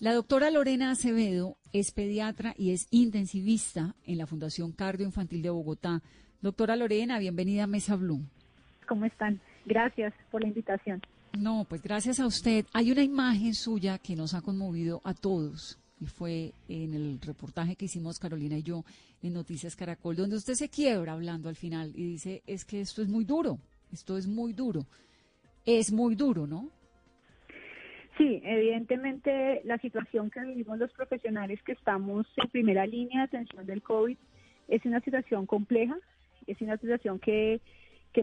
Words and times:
La 0.00 0.14
doctora 0.14 0.50
Lorena 0.50 0.90
Acevedo 0.90 1.56
es 1.72 1.92
pediatra 1.92 2.54
y 2.58 2.72
es 2.72 2.88
intensivista 2.90 3.94
en 4.04 4.18
la 4.18 4.26
Fundación 4.26 4.72
Cardio 4.72 5.06
Infantil 5.06 5.42
de 5.42 5.50
Bogotá. 5.50 6.02
Doctora 6.40 6.74
Lorena, 6.76 7.18
bienvenida 7.18 7.64
a 7.64 7.66
Mesa 7.68 7.94
Blue. 7.94 8.20
¿Cómo 8.88 9.04
están? 9.04 9.40
Gracias 9.64 10.12
por 10.30 10.42
la 10.42 10.48
invitación. 10.48 11.00
No, 11.38 11.64
pues 11.68 11.82
gracias 11.82 12.18
a 12.18 12.26
usted. 12.26 12.66
Hay 12.72 12.90
una 12.90 13.02
imagen 13.02 13.54
suya 13.54 13.98
que 13.98 14.16
nos 14.16 14.34
ha 14.34 14.42
conmovido 14.42 15.00
a 15.04 15.14
todos 15.14 15.78
y 16.00 16.06
fue 16.06 16.52
en 16.68 16.94
el 16.94 17.20
reportaje 17.20 17.76
que 17.76 17.84
hicimos 17.84 18.18
Carolina 18.18 18.58
y 18.58 18.62
yo 18.64 18.84
en 19.22 19.34
Noticias 19.34 19.76
Caracol, 19.76 20.16
donde 20.16 20.36
usted 20.36 20.54
se 20.54 20.68
quiebra 20.68 21.12
hablando 21.12 21.48
al 21.48 21.54
final 21.54 21.92
y 21.94 22.04
dice, 22.04 22.42
es 22.46 22.64
que 22.64 22.80
esto 22.80 23.02
es 23.02 23.08
muy 23.08 23.24
duro, 23.24 23.60
esto 23.92 24.18
es 24.18 24.26
muy 24.26 24.52
duro. 24.52 24.84
Es 25.64 25.92
muy 25.92 26.16
duro, 26.16 26.44
¿no? 26.48 26.70
Sí, 28.18 28.42
evidentemente 28.44 29.62
la 29.64 29.78
situación 29.78 30.30
que 30.30 30.40
vivimos 30.40 30.78
los 30.78 30.92
profesionales 30.92 31.62
que 31.62 31.72
estamos 31.72 32.26
en 32.36 32.50
primera 32.50 32.86
línea 32.86 33.20
de 33.20 33.24
atención 33.24 33.64
del 33.64 33.82
COVID 33.82 34.16
es 34.68 34.84
una 34.84 35.00
situación 35.00 35.46
compleja, 35.46 35.96
es 36.46 36.60
una 36.60 36.76
situación 36.76 37.18
que, 37.18 37.60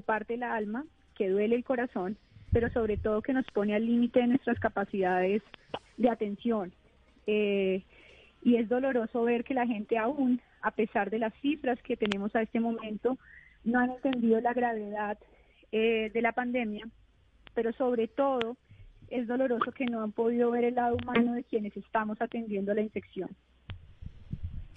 parte 0.05 0.35
el 0.35 0.43
alma, 0.43 0.85
que 1.15 1.29
duele 1.29 1.55
el 1.55 1.63
corazón, 1.63 2.17
pero 2.51 2.69
sobre 2.69 2.97
todo 2.97 3.21
que 3.21 3.33
nos 3.33 3.45
pone 3.47 3.75
al 3.75 3.85
límite 3.85 4.19
de 4.19 4.27
nuestras 4.27 4.59
capacidades 4.59 5.41
de 5.97 6.09
atención. 6.09 6.71
Eh, 7.25 7.83
y 8.43 8.55
es 8.55 8.69
doloroso 8.69 9.23
ver 9.23 9.43
que 9.43 9.53
la 9.53 9.67
gente 9.67 9.97
aún, 9.97 10.39
a 10.61 10.71
pesar 10.71 11.09
de 11.09 11.19
las 11.19 11.33
cifras 11.41 11.81
que 11.81 11.97
tenemos 11.97 12.35
a 12.35 12.41
este 12.43 12.59
momento, 12.59 13.17
no 13.63 13.79
han 13.79 13.91
entendido 13.91 14.39
la 14.39 14.53
gravedad 14.53 15.17
eh, 15.71 16.11
de 16.13 16.21
la 16.21 16.31
pandemia, 16.31 16.87
pero 17.53 17.73
sobre 17.73 18.07
todo 18.07 18.55
es 19.11 19.27
doloroso 19.27 19.71
que 19.71 19.85
no 19.85 20.01
han 20.01 20.11
podido 20.11 20.51
ver 20.51 20.65
el 20.65 20.75
lado 20.75 20.95
humano 20.95 21.33
de 21.33 21.43
quienes 21.43 21.75
estamos 21.75 22.21
atendiendo 22.21 22.73
la 22.73 22.81
infección. 22.81 23.29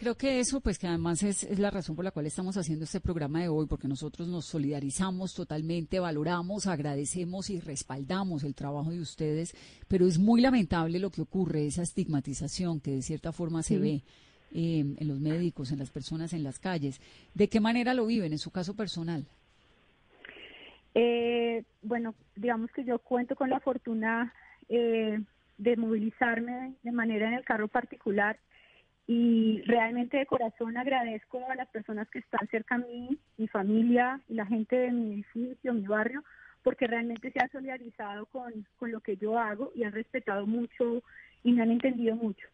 Creo 0.03 0.17
que 0.17 0.41
eso, 0.41 0.61
pues 0.61 0.81
que 0.81 0.89
además 0.89 1.23
es, 1.23 1.45
es, 1.45 1.61
la 1.61 1.71
razón 1.71 1.95
por 1.95 2.05
la 2.05 2.11
cual 2.11 2.27
estamos 2.27 2.57
haciendo 2.57 2.87
este 2.87 2.99
programa 2.99 3.41
de 3.41 3.49
hoy, 3.49 3.67
porque 3.67 3.87
nosotros 3.87 4.27
nos 4.27 4.47
solidarizamos 4.47 5.33
totalmente, 5.33 6.01
valoramos, 6.01 6.67
agradecemos 6.67 7.51
y 7.51 7.61
respaldamos 7.61 8.43
el 8.43 8.57
trabajo 8.57 8.91
de 8.91 9.01
ustedes, 9.01 9.55
pero 9.87 10.09
es 10.09 10.19
muy 10.19 10.41
lamentable 10.41 10.99
lo 10.99 11.11
que 11.11 11.23
ocurre, 11.23 11.67
esa 11.67 11.83
estigmatización 11.83 12.81
que 12.81 12.91
de 12.91 13.03
cierta 13.03 13.31
forma 13.31 13.63
se 13.63 13.79
ve 13.79 14.03
eh, 14.51 14.85
en 14.99 15.07
los 15.07 15.21
médicos, 15.21 15.71
en 15.71 15.79
las 15.79 15.91
personas 15.91 16.33
en 16.33 16.43
las 16.43 16.59
calles. 16.59 17.01
¿De 17.33 17.49
qué 17.49 17.61
manera 17.61 17.95
lo 17.95 18.05
viven 18.05 18.33
en 18.33 18.39
su 18.41 18.51
caso 18.51 18.75
personal? 18.75 19.25
Eh, 20.95 21.65
bueno, 21.83 22.15
digamos 22.37 22.71
que 22.73 22.85
yo 22.85 22.99
cuento 22.99 23.35
con 23.35 23.51
la 23.51 23.61
fortuna 23.61 24.33
eh, 24.69 25.21
de 25.59 25.77
movilizarme 25.77 26.75
de 26.83 26.93
manera 26.93 27.29
en 27.29 27.35
el 27.35 27.45
carro 27.45 27.69
particular 27.69 28.39
y 29.07 29.63
realmente 29.63 30.17
de 30.17 30.27
corazón 30.27 30.77
agradezco 30.77 31.51
a 31.51 31.57
las 31.57 31.69
personas 31.69 32.09
que 32.09 32.21
están 32.21 32.47
cerca 32.49 32.77
a 32.77 32.79
mí, 32.79 33.19
mi 33.37 33.49
familia 33.49 34.21
y 34.29 34.35
la 34.35 34.47
gente 34.47 34.77
de 34.77 34.93
mi 34.93 35.15
edificio, 35.15 35.75
mi 35.75 35.87
barrio, 35.87 36.23
porque 36.63 36.87
realmente 36.87 37.33
se 37.33 37.41
han 37.41 37.51
solidarizado 37.51 38.27
con, 38.27 38.67
con 38.79 38.93
lo 38.93 39.01
que 39.01 39.17
yo 39.17 39.39
hago 39.39 39.73
y 39.75 39.83
han 39.85 39.93
respetado 39.93 40.47
mucho 40.47 41.03
y 41.43 41.53
me 41.53 41.63
han 41.63 41.73
entendido 41.73 42.15
mucho. 42.15 42.47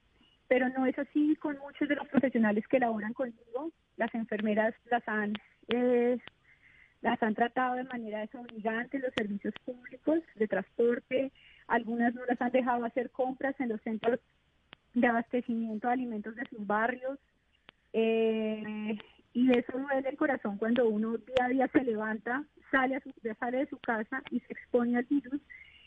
Pero 0.48 0.70
no 0.70 0.86
es 0.86 0.98
así 0.98 1.36
con 1.36 1.58
muchos 1.58 1.88
de 1.88 1.96
los 1.96 2.08
profesionales 2.08 2.66
que 2.68 2.78
laboran 2.78 3.12
conmigo. 3.12 3.70
Las 3.98 4.14
enfermeras 4.14 4.74
las 4.90 5.06
han 5.06 5.34
eh, 5.68 6.18
las 7.00 7.22
han 7.22 7.34
tratado 7.34 7.76
de 7.76 7.84
manera 7.84 8.20
desobligante 8.20 8.98
los 8.98 9.12
servicios 9.14 9.54
públicos 9.64 10.20
de 10.34 10.48
transporte, 10.48 11.32
algunas 11.66 12.14
no 12.14 12.24
las 12.26 12.40
han 12.40 12.50
dejado 12.50 12.84
hacer 12.84 13.10
compras 13.10 13.54
en 13.60 13.68
los 13.68 13.80
centros 13.82 14.18
de 14.94 15.06
abastecimiento 15.06 15.86
de 15.86 15.92
alimentos 15.92 16.34
de 16.34 16.44
sus 16.46 16.66
barrios. 16.66 17.18
Eh, 17.92 18.96
y 19.32 19.52
eso 19.52 19.78
duele 19.78 20.08
el 20.08 20.16
corazón 20.16 20.56
cuando 20.58 20.88
uno 20.88 21.16
día 21.16 21.44
a 21.44 21.48
día 21.48 21.68
se 21.68 21.84
levanta, 21.84 22.44
sale, 22.70 22.96
a 22.96 23.00
su, 23.00 23.12
sale 23.38 23.58
de 23.58 23.66
su 23.66 23.78
casa 23.78 24.22
y 24.30 24.40
se 24.40 24.52
expone 24.52 24.96
al 24.96 25.04
virus 25.04 25.40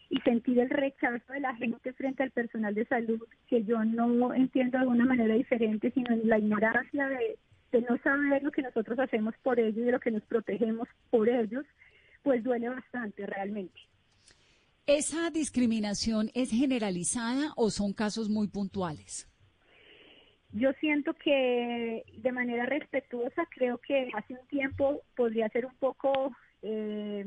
y 0.09 0.19
sentir 0.21 0.59
el 0.59 0.69
rechazo 0.69 1.33
de 1.33 1.39
la 1.39 1.55
gente 1.55 1.93
frente 1.93 2.23
al 2.23 2.31
personal 2.31 2.75
de 2.75 2.85
salud, 2.85 3.21
que 3.47 3.63
yo 3.63 3.83
no 3.83 4.33
entiendo 4.33 4.77
de 4.77 4.83
alguna 4.83 5.05
manera 5.05 5.33
diferente, 5.33 5.91
sino 5.91 6.13
en 6.13 6.27
la 6.27 6.37
ignorancia 6.37 7.07
de, 7.07 7.37
de 7.71 7.81
no 7.81 7.97
saber 7.99 8.43
lo 8.43 8.51
que 8.51 8.61
nosotros 8.61 8.99
hacemos 8.99 9.33
por 9.43 9.59
ellos 9.59 9.87
y 9.87 9.91
lo 9.91 9.99
que 9.99 10.11
nos 10.11 10.23
protegemos 10.23 10.87
por 11.09 11.29
ellos, 11.29 11.65
pues 12.23 12.43
duele 12.43 12.69
bastante 12.69 13.25
realmente. 13.25 13.79
¿Esa 14.87 15.29
discriminación 15.29 16.31
es 16.33 16.51
generalizada 16.51 17.53
o 17.55 17.69
son 17.69 17.93
casos 17.93 18.29
muy 18.29 18.47
puntuales? 18.47 19.27
Yo 20.53 20.73
siento 20.81 21.13
que 21.13 22.03
de 22.17 22.31
manera 22.31 22.65
respetuosa 22.65 23.47
creo 23.55 23.77
que 23.77 24.09
hace 24.13 24.33
un 24.33 24.45
tiempo 24.47 25.01
podría 25.15 25.47
ser 25.49 25.65
un 25.65 25.75
poco 25.75 26.35
eh, 26.61 27.25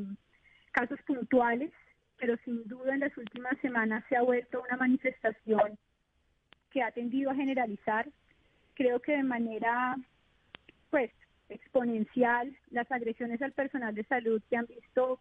casos 0.72 1.00
puntuales, 1.06 1.72
pero 2.18 2.36
sin 2.44 2.68
duda 2.68 2.92
en 2.94 3.00
las 3.00 3.16
últimas 3.16 3.58
semanas 3.62 4.04
se 4.08 4.16
ha 4.16 4.22
vuelto 4.22 4.62
una 4.62 4.76
manifestación 4.76 5.78
que 6.70 6.82
ha 6.82 6.90
tendido 6.90 7.30
a 7.30 7.34
generalizar. 7.34 8.10
Creo 8.74 9.00
que 9.00 9.12
de 9.12 9.22
manera 9.22 9.96
pues 10.94 11.10
exponencial 11.48 12.56
las 12.70 12.88
agresiones 12.92 13.42
al 13.42 13.50
personal 13.50 13.96
de 13.96 14.04
salud 14.04 14.40
se 14.48 14.56
han 14.56 14.66
visto 14.66 15.18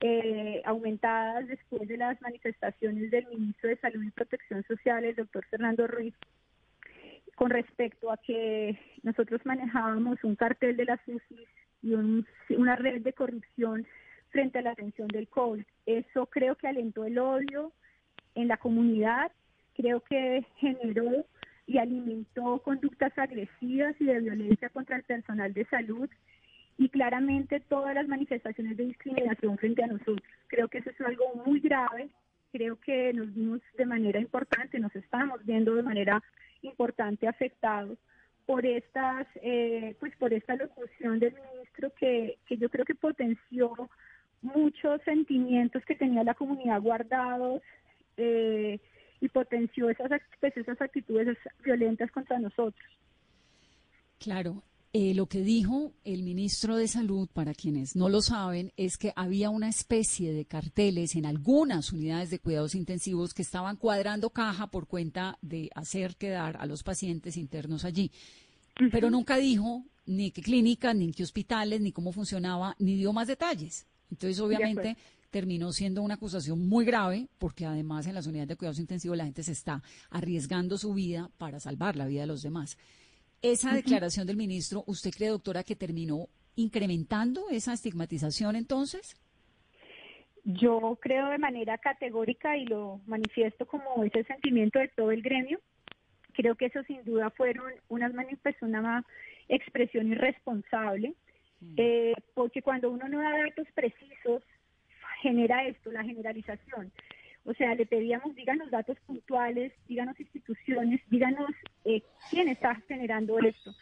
eh, 0.00 0.62
aumentadas 0.64 1.46
después 1.48 1.86
de 1.86 1.98
las 1.98 2.18
manifestaciones 2.22 3.10
del 3.10 3.26
ministro 3.26 3.68
de 3.68 3.76
Salud 3.76 4.02
y 4.02 4.10
Protección 4.10 4.64
Social, 4.64 5.04
el 5.04 5.14
doctor 5.14 5.44
Fernando 5.50 5.86
Ruiz, 5.86 6.14
con 7.34 7.50
respecto 7.50 8.10
a 8.10 8.16
que 8.16 8.78
nosotros 9.02 9.42
manejábamos 9.44 10.16
un 10.24 10.34
cartel 10.34 10.78
de 10.78 10.86
las 10.86 11.00
UCI 11.06 11.46
y 11.82 11.92
una 12.54 12.76
red 12.76 13.02
de 13.02 13.12
corrupción 13.12 13.86
frente 14.30 14.60
a 14.60 14.62
la 14.62 14.70
atención 14.70 15.08
del 15.08 15.28
COVID. 15.28 15.64
Eso 15.84 16.24
creo 16.24 16.54
que 16.56 16.68
alentó 16.68 17.04
el 17.04 17.18
odio 17.18 17.70
en 18.34 18.48
la 18.48 18.56
comunidad, 18.56 19.30
creo 19.74 20.00
que 20.00 20.46
generó 20.56 21.26
y 21.66 21.78
alimentó 21.78 22.58
conductas 22.62 23.16
agresivas 23.16 23.94
y 24.00 24.04
de 24.04 24.20
violencia 24.20 24.68
contra 24.70 24.96
el 24.96 25.02
personal 25.04 25.52
de 25.52 25.64
salud 25.66 26.08
y 26.78 26.88
claramente 26.88 27.60
todas 27.60 27.94
las 27.94 28.08
manifestaciones 28.08 28.76
de 28.76 28.86
discriminación 28.86 29.56
frente 29.58 29.84
a 29.84 29.86
nosotros. 29.86 30.22
Creo 30.48 30.68
que 30.68 30.78
eso 30.78 30.90
es 30.90 31.00
algo 31.00 31.42
muy 31.46 31.60
grave, 31.60 32.08
creo 32.50 32.76
que 32.80 33.12
nos 33.12 33.32
vimos 33.34 33.60
de 33.76 33.86
manera 33.86 34.20
importante, 34.20 34.78
nos 34.78 34.94
estamos 34.96 35.44
viendo 35.44 35.74
de 35.74 35.82
manera 35.82 36.22
importante 36.62 37.28
afectados 37.28 37.98
por 38.46 38.66
estas, 38.66 39.26
eh, 39.36 39.94
pues 40.00 40.16
por 40.16 40.32
esta 40.32 40.56
locución 40.56 41.18
del 41.20 41.34
ministro 41.34 41.92
que, 41.94 42.38
que 42.46 42.56
yo 42.56 42.68
creo 42.68 42.84
que 42.84 42.94
potenció 42.94 43.88
muchos 44.42 45.00
sentimientos 45.02 45.84
que 45.84 45.94
tenía 45.94 46.24
la 46.24 46.34
comunidad 46.34 46.80
guardados, 46.80 47.62
eh, 48.16 48.80
y 49.22 49.28
potenció 49.28 49.88
esas, 49.88 50.10
pues, 50.40 50.54
esas 50.56 50.80
actitudes 50.82 51.38
violentas 51.64 52.10
contra 52.10 52.38
nosotros. 52.40 52.84
Claro, 54.18 54.64
eh, 54.92 55.14
lo 55.14 55.26
que 55.26 55.42
dijo 55.42 55.92
el 56.04 56.24
ministro 56.24 56.76
de 56.76 56.88
Salud, 56.88 57.28
para 57.32 57.54
quienes 57.54 57.94
no 57.94 58.08
lo 58.08 58.20
saben, 58.20 58.72
es 58.76 58.98
que 58.98 59.12
había 59.14 59.48
una 59.48 59.68
especie 59.68 60.32
de 60.32 60.44
carteles 60.44 61.14
en 61.14 61.24
algunas 61.24 61.92
unidades 61.92 62.30
de 62.30 62.40
cuidados 62.40 62.74
intensivos 62.74 63.32
que 63.32 63.42
estaban 63.42 63.76
cuadrando 63.76 64.30
caja 64.30 64.66
por 64.66 64.88
cuenta 64.88 65.38
de 65.40 65.70
hacer 65.76 66.16
quedar 66.16 66.56
a 66.58 66.66
los 66.66 66.82
pacientes 66.82 67.36
internos 67.36 67.84
allí. 67.84 68.10
Pero 68.90 69.08
nunca 69.08 69.36
dijo 69.36 69.84
ni 70.04 70.32
qué 70.32 70.42
clínicas, 70.42 70.96
ni 70.96 71.12
qué 71.12 71.22
hospitales, 71.22 71.80
ni 71.80 71.92
cómo 71.92 72.10
funcionaba, 72.12 72.74
ni 72.80 72.96
dio 72.96 73.12
más 73.12 73.28
detalles. 73.28 73.86
Entonces, 74.12 74.38
obviamente, 74.40 74.96
terminó 75.30 75.72
siendo 75.72 76.02
una 76.02 76.14
acusación 76.14 76.68
muy 76.68 76.84
grave, 76.84 77.28
porque 77.38 77.64
además 77.64 78.06
en 78.06 78.14
las 78.14 78.26
unidades 78.26 78.48
de 78.48 78.56
cuidados 78.56 78.78
intensivos 78.78 79.16
la 79.16 79.24
gente 79.24 79.42
se 79.42 79.52
está 79.52 79.82
arriesgando 80.10 80.76
su 80.76 80.92
vida 80.92 81.30
para 81.38 81.58
salvar 81.58 81.96
la 81.96 82.06
vida 82.06 82.20
de 82.20 82.26
los 82.26 82.42
demás. 82.42 82.76
Esa 83.40 83.72
declaración 83.72 84.26
del 84.26 84.36
ministro, 84.36 84.84
¿usted 84.86 85.10
cree, 85.10 85.30
doctora, 85.30 85.64
que 85.64 85.74
terminó 85.74 86.28
incrementando 86.54 87.48
esa 87.50 87.72
estigmatización 87.72 88.54
entonces? 88.54 89.16
Yo 90.44 90.98
creo 91.00 91.30
de 91.30 91.38
manera 91.38 91.78
categórica 91.78 92.58
y 92.58 92.66
lo 92.66 93.00
manifiesto 93.06 93.66
como 93.66 94.04
ese 94.04 94.24
sentimiento 94.24 94.78
de 94.78 94.88
todo 94.88 95.10
el 95.10 95.22
gremio. 95.22 95.58
Creo 96.34 96.54
que 96.56 96.66
eso 96.66 96.82
sin 96.82 97.02
duda 97.04 97.30
fueron 97.30 97.72
unas 97.88 98.12
una 98.60 99.04
expresión 99.48 100.08
irresponsable. 100.12 101.14
Eh, 101.76 102.14
porque 102.34 102.62
cuando 102.62 102.90
uno 102.90 103.08
no 103.08 103.20
da 103.20 103.30
datos 103.30 103.66
precisos 103.74 104.42
genera 105.22 105.66
esto, 105.66 105.92
la 105.92 106.04
generalización. 106.04 106.92
O 107.44 107.54
sea, 107.54 107.74
le 107.74 107.86
pedíamos, 107.86 108.34
díganos 108.34 108.70
datos 108.70 108.98
puntuales, 109.00 109.72
díganos 109.88 110.18
instituciones, 110.20 111.00
díganos 111.08 111.50
eh, 111.84 112.02
quién 112.30 112.48
está 112.48 112.74
generando 112.86 113.38
esto. 113.40 113.74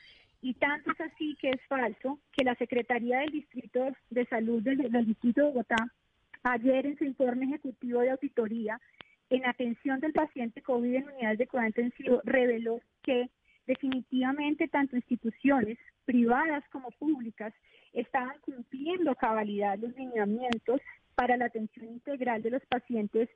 Y 0.43 0.55
tanto 0.55 0.93
es 0.93 1.00
así 1.00 1.37
que 1.38 1.50
es 1.50 1.61
falso 1.69 2.19
que 2.32 2.44
la 2.44 2.55
Secretaría 2.55 3.19
del 3.19 3.31
Distrito 3.31 3.88
de 4.09 4.25
Salud 4.26 4.62
del, 4.62 4.91
Distrito 5.06 5.43
de 5.43 5.47
Bogotá, 5.49 5.76
ayer 6.43 6.87
en 6.87 6.97
su 6.97 7.05
informe 7.05 7.44
ejecutivo 7.44 8.00
de 8.00 8.11
auditoría, 8.11 8.81
en 9.29 9.44
atención 9.44 10.00
del 10.00 10.12
paciente 10.12 10.62
COVID 10.62 10.94
en 10.94 11.09
unidades 11.09 11.38
de 11.38 11.47
cuidado 11.47 11.69
intensivo 11.69 12.21
reveló 12.25 12.81
que 13.03 13.29
definitivamente 13.67 14.67
tanto 14.69 14.97
instituciones 14.97 15.79
privadas 16.11 16.65
como 16.73 16.91
públicas 16.91 17.55
estaban 17.93 18.37
cumpliendo 18.41 19.15
cabalidad 19.15 19.79
los 19.79 19.95
lineamientos 19.95 20.81
para 21.15 21.37
la 21.37 21.45
atención 21.45 21.87
integral 21.87 22.43
de 22.43 22.51
los 22.51 22.67
pacientes 22.67 23.29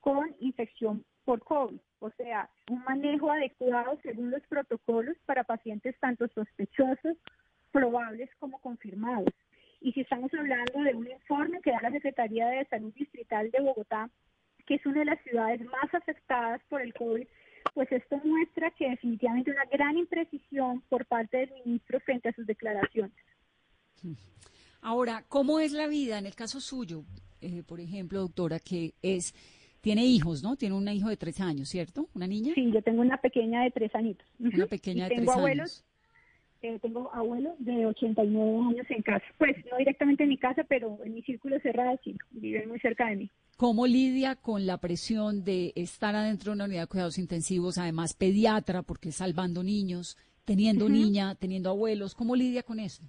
con 0.00 0.34
infección 0.40 1.04
por 1.26 1.40
COVID, 1.40 1.78
o 1.98 2.10
sea, 2.12 2.48
un 2.70 2.82
manejo 2.84 3.30
adecuado 3.30 3.98
según 4.02 4.30
los 4.30 4.40
protocolos 4.46 5.14
para 5.26 5.44
pacientes 5.44 5.94
tanto 6.00 6.26
sospechosos, 6.28 7.18
probables 7.70 8.30
como 8.38 8.62
confirmados. 8.62 9.34
Y 9.82 9.92
si 9.92 10.00
estamos 10.00 10.32
hablando 10.32 10.80
de 10.84 10.94
un 10.94 11.10
informe 11.10 11.60
que 11.60 11.72
da 11.72 11.82
la 11.82 11.90
Secretaría 11.90 12.46
de 12.46 12.64
Salud 12.64 12.94
Distrital 12.94 13.50
de 13.50 13.60
Bogotá, 13.60 14.08
que 14.66 14.76
es 14.76 14.86
una 14.86 15.00
de 15.00 15.04
las 15.04 15.20
ciudades 15.20 15.60
más 15.66 15.92
afectadas 15.92 16.62
por 16.70 16.80
el 16.80 16.94
COVID, 16.94 17.28
pues 17.74 17.90
esto 17.92 18.20
muestra 18.24 18.70
que 18.72 18.90
definitivamente 18.90 19.50
una 19.50 19.64
gran 19.66 19.96
imprecisión 19.96 20.82
por 20.88 21.06
parte 21.06 21.38
del 21.38 21.52
ministro 21.64 22.00
frente 22.00 22.28
a 22.28 22.32
sus 22.32 22.46
declaraciones. 22.46 23.16
Ahora, 24.80 25.24
¿cómo 25.28 25.58
es 25.60 25.72
la 25.72 25.86
vida 25.86 26.18
en 26.18 26.26
el 26.26 26.34
caso 26.34 26.60
suyo, 26.60 27.04
eh, 27.40 27.62
por 27.66 27.80
ejemplo, 27.80 28.20
doctora, 28.20 28.58
que 28.58 28.94
es 29.02 29.34
tiene 29.80 30.04
hijos, 30.04 30.42
¿no? 30.42 30.56
Tiene 30.56 30.74
un 30.74 30.88
hijo 30.88 31.08
de 31.08 31.16
tres 31.16 31.40
años, 31.40 31.68
¿cierto? 31.68 32.08
¿Una 32.12 32.26
niña? 32.26 32.52
Sí, 32.54 32.72
yo 32.72 32.82
tengo 32.82 33.02
una 33.02 33.18
pequeña 33.18 33.62
de 33.62 33.70
tres 33.70 33.94
añitos. 33.94 34.26
Una 34.40 34.66
pequeña 34.66 35.04
de 35.04 35.14
tengo 35.14 35.26
tres 35.26 35.36
abuelos, 35.36 35.60
años. 35.60 35.84
Eh, 36.62 36.78
tengo 36.80 37.14
abuelos 37.14 37.54
de 37.60 37.86
89 37.86 38.58
años 38.68 38.86
en 38.90 39.02
casa. 39.02 39.24
Pues 39.38 39.56
no 39.70 39.76
directamente 39.76 40.24
en 40.24 40.30
mi 40.30 40.38
casa, 40.38 40.64
pero 40.64 40.98
en 41.04 41.14
mi 41.14 41.22
círculo 41.22 41.60
cerrado 41.60 41.96
sí, 42.02 42.16
viven 42.32 42.68
muy 42.68 42.80
cerca 42.80 43.06
de 43.06 43.16
mí. 43.16 43.30
¿Cómo 43.56 43.86
lidia 43.86 44.36
con 44.36 44.66
la 44.66 44.76
presión 44.76 45.42
de 45.42 45.72
estar 45.76 46.14
adentro 46.14 46.50
de 46.50 46.56
una 46.56 46.64
unidad 46.66 46.82
de 46.82 46.86
cuidados 46.88 47.16
intensivos, 47.16 47.78
además 47.78 48.12
pediatra, 48.12 48.82
porque 48.82 49.12
salvando 49.12 49.62
niños, 49.62 50.18
teniendo 50.44 50.90
niña, 50.90 51.36
teniendo 51.36 51.70
abuelos? 51.70 52.14
¿Cómo 52.14 52.36
lidia 52.36 52.62
con 52.62 52.80
eso? 52.80 53.02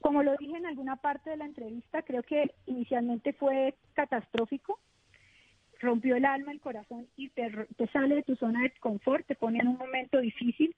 Como 0.00 0.24
lo 0.24 0.34
dije 0.38 0.56
en 0.56 0.66
alguna 0.66 0.96
parte 0.96 1.30
de 1.30 1.36
la 1.36 1.44
entrevista, 1.44 2.02
creo 2.02 2.24
que 2.24 2.50
inicialmente 2.66 3.34
fue 3.34 3.76
catastrófico, 3.94 4.80
rompió 5.78 6.16
el 6.16 6.24
alma, 6.24 6.50
el 6.50 6.60
corazón 6.60 7.06
y 7.16 7.28
te, 7.28 7.48
te 7.76 7.86
sale 7.92 8.16
de 8.16 8.22
tu 8.24 8.34
zona 8.34 8.62
de 8.62 8.72
confort, 8.80 9.24
te 9.28 9.36
pone 9.36 9.60
en 9.60 9.68
un 9.68 9.78
momento 9.78 10.18
difícil, 10.18 10.74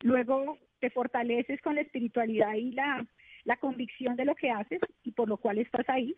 luego 0.00 0.58
te 0.78 0.90
fortaleces 0.90 1.62
con 1.62 1.76
la 1.76 1.80
espiritualidad 1.80 2.52
y 2.52 2.72
la, 2.72 3.06
la 3.44 3.56
convicción 3.56 4.16
de 4.16 4.26
lo 4.26 4.34
que 4.34 4.50
haces 4.50 4.80
y 5.04 5.12
por 5.12 5.26
lo 5.26 5.38
cual 5.38 5.56
estás 5.56 5.88
ahí. 5.88 6.14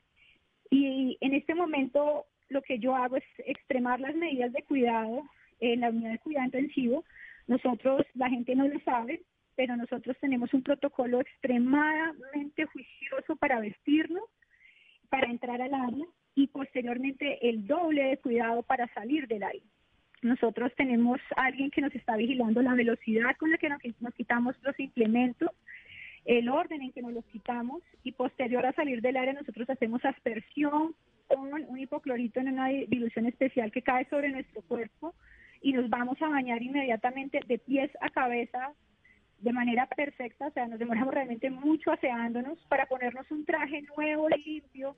Y 0.73 1.19
en 1.21 1.35
este 1.35 1.55
momento 1.55 2.25
lo 2.49 2.63
que 2.63 2.79
yo 2.79 2.97
hago 2.97 3.19
es 3.19 3.25
extremar 3.45 4.01
las 4.01 4.15
medidas 4.15 4.55
de 4.55 4.63
cuidado 4.63 5.23
en 5.61 5.81
la 5.81 5.91
unidad 5.91 6.13
de 6.13 6.19
cuidado 6.19 6.47
intensivo. 6.47 7.05
Nosotros, 7.47 8.07
la 8.15 8.31
gente 8.31 8.55
no 8.55 8.67
lo 8.67 8.81
sabe, 8.81 9.21
pero 9.55 9.77
nosotros 9.77 10.17
tenemos 10.19 10.55
un 10.55 10.63
protocolo 10.63 11.21
extremadamente 11.21 12.65
juicioso 12.65 13.37
para 13.37 13.61
vestirnos, 13.61 14.25
para 15.11 15.31
entrar 15.31 15.61
al 15.61 15.75
área 15.75 16.07
y 16.35 16.47
posteriormente 16.47 17.47
el 17.47 17.67
doble 17.67 18.05
de 18.05 18.17
cuidado 18.17 18.63
para 18.63 18.89
salir 18.95 19.29
del 19.29 19.43
área. 19.43 19.61
Nosotros 20.23 20.73
tenemos 20.75 21.21
alguien 21.37 21.71
que 21.71 21.83
nos 21.83 21.95
está 21.95 22.17
vigilando 22.17 22.63
la 22.63 22.73
velocidad 22.73 23.37
con 23.37 23.51
la 23.51 23.59
que 23.59 23.69
nos 23.69 24.15
quitamos 24.15 24.57
los 24.63 24.81
implementos, 24.81 25.51
el 26.25 26.49
orden 26.49 26.83
en 26.83 26.93
que 26.93 27.03
nos 27.03 27.13
los 27.13 27.25
quitamos 27.27 27.83
y 28.05 28.13
posterior 28.13 28.65
a 28.65 28.73
salir 28.73 29.01
del 29.01 29.17
área 29.17 29.33
nosotros 29.33 29.69
hacemos 29.69 30.05
aspersión 30.05 30.95
con 31.29 31.53
un 31.53 31.79
hipoclorito 31.79 32.41
en 32.41 32.49
una 32.49 32.69
dilución 32.69 33.27
especial 33.27 33.73
que 33.73 33.83
cae 33.83 34.09
sobre 34.09 34.29
nuestro 34.29 34.63
cuerpo 34.63 35.15
y 35.61 35.73
nos 35.73 35.89
vamos 35.89 36.21
a 36.21 36.29
bañar 36.29 36.63
inmediatamente 36.63 37.41
de 37.47 37.59
pies 37.59 37.91
a 38.01 38.11
cabeza 38.11 38.73
de 39.39 39.53
manera 39.53 39.87
perfecta, 39.87 40.47
o 40.47 40.53
sea, 40.53 40.69
nos 40.69 40.79
demoramos 40.79 41.13
realmente 41.13 41.51
mucho 41.51 41.91
aseándonos 41.91 42.59
para 42.69 42.87
ponernos 42.87 43.29
un 43.33 43.45
traje 43.45 43.83
nuevo, 43.97 44.29
limpio, 44.29 44.97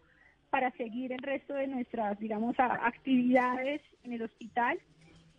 para 0.51 0.71
seguir 0.73 1.13
el 1.13 1.21
resto 1.21 1.55
de 1.55 1.67
nuestras, 1.67 2.19
digamos, 2.19 2.55
actividades 2.59 3.81
en 4.03 4.13
el 4.13 4.23
hospital 4.23 4.79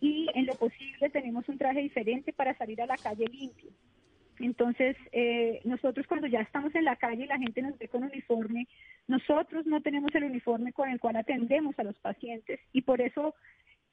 y 0.00 0.28
en 0.34 0.46
lo 0.46 0.54
posible 0.56 1.08
tenemos 1.10 1.48
un 1.48 1.56
traje 1.56 1.80
diferente 1.80 2.32
para 2.32 2.56
salir 2.58 2.82
a 2.82 2.86
la 2.86 2.96
calle 2.96 3.26
limpio. 3.26 3.70
Entonces, 4.38 4.96
eh, 5.12 5.60
nosotros 5.64 6.06
cuando 6.06 6.26
ya 6.26 6.40
estamos 6.40 6.74
en 6.74 6.84
la 6.84 6.96
calle 6.96 7.24
y 7.24 7.26
la 7.26 7.38
gente 7.38 7.62
nos 7.62 7.78
ve 7.78 7.88
con 7.88 8.04
uniforme, 8.04 8.68
nosotros 9.08 9.66
no 9.66 9.80
tenemos 9.80 10.14
el 10.14 10.24
uniforme 10.24 10.72
con 10.72 10.90
el 10.90 11.00
cual 11.00 11.16
atendemos 11.16 11.78
a 11.78 11.84
los 11.84 11.98
pacientes 11.98 12.60
y 12.72 12.82
por 12.82 13.00
eso 13.00 13.34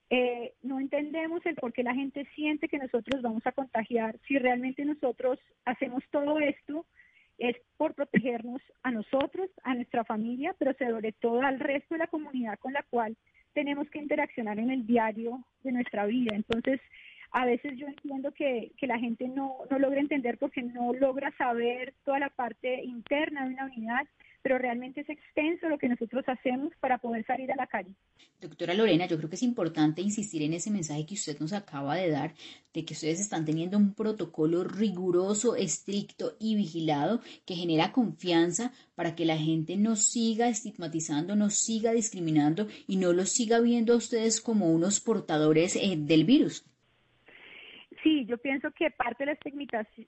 eh, 0.09 0.53
no 0.61 0.79
entendemos 0.79 1.45
el 1.45 1.55
por 1.55 1.73
qué 1.73 1.83
la 1.83 1.95
gente 1.95 2.27
siente 2.35 2.67
que 2.67 2.77
nosotros 2.77 3.21
vamos 3.21 3.45
a 3.47 3.51
contagiar. 3.51 4.17
Si 4.27 4.37
realmente 4.37 4.85
nosotros 4.85 5.39
hacemos 5.65 6.03
todo 6.11 6.39
esto, 6.39 6.85
es 7.37 7.55
por 7.77 7.95
protegernos 7.95 8.61
a 8.83 8.91
nosotros, 8.91 9.49
a 9.63 9.73
nuestra 9.73 10.03
familia, 10.03 10.55
pero 10.59 10.73
sobre 10.73 11.13
todo 11.13 11.41
al 11.41 11.59
resto 11.59 11.95
de 11.95 11.99
la 11.99 12.07
comunidad 12.07 12.59
con 12.59 12.73
la 12.73 12.83
cual 12.83 13.17
tenemos 13.53 13.89
que 13.89 13.99
interaccionar 13.99 14.59
en 14.59 14.69
el 14.69 14.85
diario 14.85 15.43
de 15.63 15.71
nuestra 15.71 16.05
vida. 16.05 16.35
Entonces, 16.35 16.79
a 17.33 17.45
veces 17.45 17.73
yo 17.77 17.87
entiendo 17.87 18.31
que, 18.31 18.71
la 18.81 18.99
gente 18.99 19.27
no, 19.27 19.57
no 19.69 19.79
logra 19.79 19.99
entender 19.99 20.37
porque 20.37 20.61
no 20.61 20.93
logra 20.93 21.35
saber 21.35 21.93
toda 22.05 22.19
la 22.19 22.29
parte 22.29 22.83
interna 22.83 23.47
de 23.47 23.53
una 23.53 23.65
unidad, 23.65 24.07
pero 24.43 24.59
realmente 24.59 25.01
es 25.01 25.09
extenso 25.09 25.67
lo 25.67 25.79
que 25.79 25.87
nosotros 25.87 26.23
hacemos 26.27 26.73
para 26.79 26.99
poder 26.99 27.25
salir 27.25 27.51
a 27.51 27.55
la 27.55 27.65
calle. 27.65 27.89
Doctora 28.39 28.75
Lorena, 28.75 29.07
yo 29.07 29.17
creo 29.17 29.29
que 29.29 29.37
es 29.37 29.41
importante 29.41 30.01
insistir 30.01 30.43
en 30.43 30.53
ese 30.53 30.69
mensaje 30.69 31.05
que 31.07 31.15
usted 31.15 31.39
nos 31.39 31.53
acaba 31.53 31.95
de 31.95 32.11
dar, 32.11 32.35
de 32.73 32.85
que 32.85 32.93
ustedes 32.93 33.19
están 33.19 33.45
teniendo 33.45 33.77
un 33.77 33.95
protocolo 33.95 34.63
riguroso, 34.63 35.55
estricto 35.55 36.35
y 36.39 36.55
vigilado 36.55 37.21
que 37.45 37.55
genera 37.55 37.93
confianza 37.93 38.73
para 38.95 39.15
que 39.15 39.25
la 39.25 39.37
gente 39.37 39.75
no 39.77 39.95
siga 39.95 40.49
estigmatizando, 40.49 41.35
no 41.35 41.49
siga 41.49 41.93
discriminando 41.93 42.67
y 42.85 42.97
no 42.97 43.11
los 43.13 43.29
siga 43.29 43.59
viendo 43.59 43.93
a 43.93 43.97
ustedes 43.97 44.39
como 44.39 44.71
unos 44.71 44.99
portadores 44.99 45.77
eh, 45.77 45.95
del 45.97 46.25
virus. 46.25 46.65
Sí, 48.03 48.25
yo 48.25 48.37
pienso 48.37 48.69
que 48.71 48.91
parte 48.91 49.25
de 49.25 49.37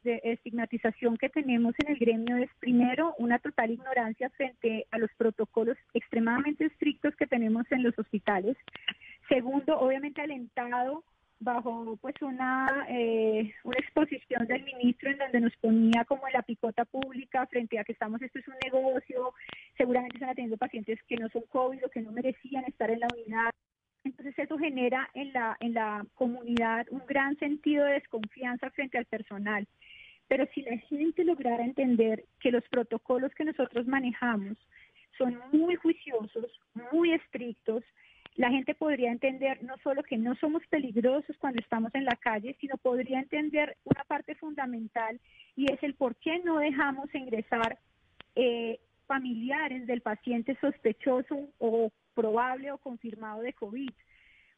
la 0.04 0.32
estigmatización 0.34 1.16
que 1.16 1.30
tenemos 1.30 1.74
en 1.80 1.94
el 1.94 1.98
gremio 1.98 2.36
es 2.36 2.50
primero 2.60 3.16
una 3.18 3.40
total 3.40 3.72
ignorancia 3.72 4.30
frente 4.32 4.86
a 4.92 4.98
los 4.98 5.10
protocolos 5.18 5.78
extremadamente 5.94 6.66
estrictos 6.66 7.16
que 7.16 7.26
tenemos 7.26 7.66
en 7.72 7.84
los 7.84 7.98
hospitales. 7.98 8.58
Segundo, 9.30 9.80
obviamente 9.80 10.22
alentado 10.22 11.06
bajo 11.40 11.98
pues 12.02 12.16
una 12.22 12.86
eh, 12.90 13.54
una 13.64 13.78
exposición 13.78 14.46
del 14.48 14.64
ministro 14.64 15.12
en 15.12 15.18
donde 15.18 15.42
nos 15.42 15.56
ponía 15.58 16.06
como 16.06 16.28
en 16.28 16.34
la 16.34 16.42
picota 16.42 16.86
pública 16.86 17.46
frente 17.48 17.78
a 17.78 17.84
que 17.84 17.92
estamos 17.92 18.22
esto 18.22 18.40
es 18.40 18.48
un 18.48 18.56
negocio 18.64 19.34
seguramente 19.78 20.16
están 20.16 20.30
atendiendo 20.30 20.58
pacientes 20.58 20.98
que 21.04 21.18
no 21.18 21.28
son 21.30 21.44
covid 21.50 21.86
o 21.86 21.90
que 21.90 22.02
no 22.02 22.14
merecían 22.14 22.64
estar 22.64 22.90
en 22.90 23.02
la 23.02 23.08
unidad 23.14 23.52
entonces 24.06 24.38
eso 24.38 24.58
genera 24.58 25.10
en 25.14 25.34
la, 25.34 25.58
en 25.60 25.74
la 25.74 26.06
comunidad 26.14 26.86
un 26.92 27.02
gran 27.08 27.38
sentido 27.38 27.86
de 27.86 27.94
desconfianza 27.94 28.70
frente 28.70 28.98
al 28.98 29.06
personal. 29.06 29.68
Pero 30.28 30.48
si 30.54 30.62
la 30.62 30.78
gente 30.78 31.24
lograra 31.24 31.64
entender 31.66 32.24
que 32.40 32.52
los 32.52 32.64
protocolos 32.70 33.34
que 33.36 33.46
nosotros 33.46 33.88
manejamos 33.88 34.58
son 35.18 35.40
muy 35.52 35.76
juiciosos, 35.76 36.46
muy 36.92 37.14
estrictos, 37.14 37.84
la 38.36 38.50
gente 38.50 38.76
podría 38.76 39.12
entender 39.12 39.64
no 39.64 39.76
solo 39.84 40.04
que 40.04 40.18
no 40.18 40.36
somos 40.36 40.62
peligrosos 40.68 41.38
cuando 41.38 41.62
estamos 41.62 41.94
en 41.96 42.06
la 42.06 42.16
calle, 42.16 42.56
sino 42.60 42.76
podría 42.78 43.20
entender 43.20 43.78
una 43.86 44.04
parte 44.04 44.36
fundamental 44.36 45.20
y 45.56 45.72
es 45.72 45.82
el 45.84 45.96
por 45.96 46.16
qué 46.18 46.40
no 46.40 46.60
dejamos 46.60 47.14
ingresar 47.16 47.80
eh, 48.36 48.80
familiares 49.08 49.88
del 49.88 50.02
paciente 50.02 50.58
sospechoso 50.60 51.50
o 51.60 51.92
probable 52.16 52.72
o 52.72 52.78
confirmado 52.78 53.42
de 53.42 53.54
COVID. 53.54 53.92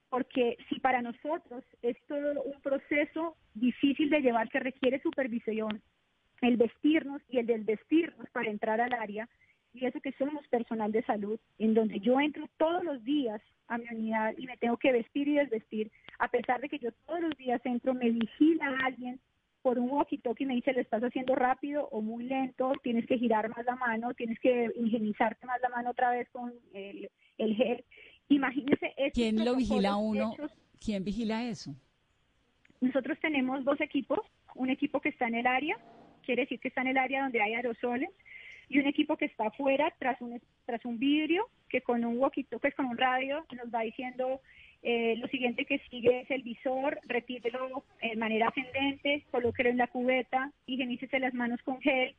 Porque 0.09 0.57
si 0.69 0.79
para 0.79 1.01
nosotros 1.01 1.65
es 1.81 1.97
todo 2.07 2.41
un 2.43 2.61
proceso 2.61 3.35
difícil 3.53 4.09
de 4.09 4.21
llevar 4.21 4.49
que 4.49 4.59
requiere 4.59 5.01
supervisión, 5.01 5.81
el 6.41 6.55
vestirnos 6.55 7.21
y 7.27 7.39
el 7.39 7.47
desvestirnos 7.47 8.29
para 8.29 8.49
entrar 8.49 8.79
al 8.79 8.93
área, 8.93 9.27
y 9.73 9.85
eso 9.85 9.99
que 9.99 10.13
somos 10.13 10.47
personal 10.47 10.91
de 10.91 11.03
salud, 11.03 11.39
en 11.59 11.73
donde 11.73 11.99
yo 11.99 12.19
entro 12.19 12.47
todos 12.57 12.83
los 12.83 13.03
días 13.03 13.41
a 13.67 13.77
mi 13.77 13.85
unidad 13.91 14.33
y 14.37 14.47
me 14.47 14.57
tengo 14.57 14.77
que 14.77 14.91
vestir 14.91 15.27
y 15.27 15.35
desvestir, 15.35 15.91
a 16.19 16.29
pesar 16.29 16.61
de 16.61 16.69
que 16.69 16.79
yo 16.79 16.91
todos 17.05 17.21
los 17.21 17.37
días 17.37 17.61
entro, 17.65 17.93
me 17.93 18.09
vigila 18.09 18.67
a 18.67 18.85
alguien 18.85 19.19
por 19.67 19.79
un 19.79 19.89
walkie-talkie 19.89 20.45
me 20.45 20.55
dice, 20.55 20.71
lo 20.71 20.79
estás 20.79 21.03
haciendo 21.03 21.35
rápido 21.35 21.89
o 21.91 21.99
muy 21.99 22.23
lento, 22.23 22.71
tienes 22.83 23.05
que 23.05 23.17
girar 23.17 23.49
más 23.49 23.65
la 23.65 23.75
mano, 23.75 24.13
tienes 24.13 24.39
que 24.39 24.71
higienizarte 24.77 25.45
más 25.45 25.59
la 25.61 25.67
mano 25.67 25.89
otra 25.89 26.11
vez 26.11 26.29
con 26.29 26.53
el, 26.73 27.09
el 27.37 27.53
gel. 27.53 27.83
Imagínese. 28.29 28.93
¿Quién 29.13 29.43
lo 29.43 29.57
vigila 29.57 29.97
uno? 29.97 30.33
¿Quién 30.79 31.03
vigila 31.03 31.43
eso? 31.43 31.75
Nosotros 32.79 33.19
tenemos 33.19 33.65
dos 33.65 33.81
equipos, 33.81 34.19
un 34.55 34.69
equipo 34.69 35.01
que 35.01 35.09
está 35.09 35.27
en 35.27 35.35
el 35.35 35.47
área, 35.47 35.77
quiere 36.25 36.43
decir 36.43 36.61
que 36.61 36.69
está 36.69 36.79
en 36.79 36.87
el 36.87 36.97
área 36.97 37.23
donde 37.23 37.41
hay 37.41 37.53
aerosoles, 37.55 38.11
y 38.69 38.79
un 38.79 38.87
equipo 38.87 39.17
que 39.17 39.25
está 39.25 39.47
afuera 39.47 39.93
tras 39.99 40.21
un, 40.21 40.41
tras 40.65 40.85
un 40.85 40.97
vidrio 40.97 41.49
que 41.67 41.81
con 41.81 42.05
un 42.05 42.17
walkie 42.19 42.45
pues 42.61 42.73
con 42.73 42.85
un 42.85 42.97
radio 42.97 43.45
nos 43.51 43.67
va 43.67 43.81
diciendo 43.81 44.39
eh, 44.83 45.15
lo 45.17 45.27
siguiente 45.27 45.65
que 45.65 45.79
sigue 45.89 46.21
es 46.21 46.31
el 46.31 46.43
visor, 46.43 46.99
retírelo 47.05 47.83
de 48.01 48.15
manera 48.15 48.49
ascendente, 48.49 49.25
colóquelo 49.31 49.69
en 49.69 49.77
la 49.77 49.87
cubeta, 49.87 50.51
higienícese 50.65 51.19
las 51.19 51.33
manos 51.33 51.61
con 51.63 51.81
gel, 51.81 52.15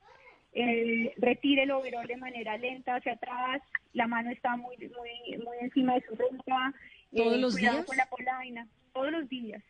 eh, 0.53 1.13
retire 1.19 1.63
el 1.63 1.71
overol 1.71 2.07
de 2.07 2.17
manera 2.17 2.57
lenta 2.59 2.97
hacia 2.97 3.13
atrás, 3.13 3.63
la 3.93 4.07
mano 4.07 4.31
está 4.31 4.57
muy 4.57 4.77
muy 4.77 5.39
muy 5.45 5.57
encima 5.61 5.95
de 5.95 6.03
su 6.03 6.17
ropa, 6.17 6.75
todos 7.15 7.37
eh, 7.37 7.41
los 7.41 7.55
días 7.55 7.85
con 7.85 7.97
la 7.97 8.07
polaina, 8.07 8.67
todos 8.93 9.13
los 9.13 9.29
días, 9.29 9.63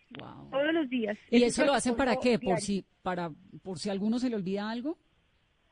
todos 0.51 0.73
los 0.73 0.89
días. 0.89 1.19
¿Y 1.31 1.43
eso 1.43 1.67
lo 1.67 1.75
hacen 1.75 1.95
para 1.95 2.17
qué? 2.17 2.39
Por 2.39 2.59
si 2.61 2.85
para 3.03 3.31
por 3.63 3.79
si 3.79 3.91
a 3.91 3.93
alguno 3.93 4.19
se 4.19 4.31
le 4.31 4.37
olvida 4.37 4.71
algo. 4.71 4.97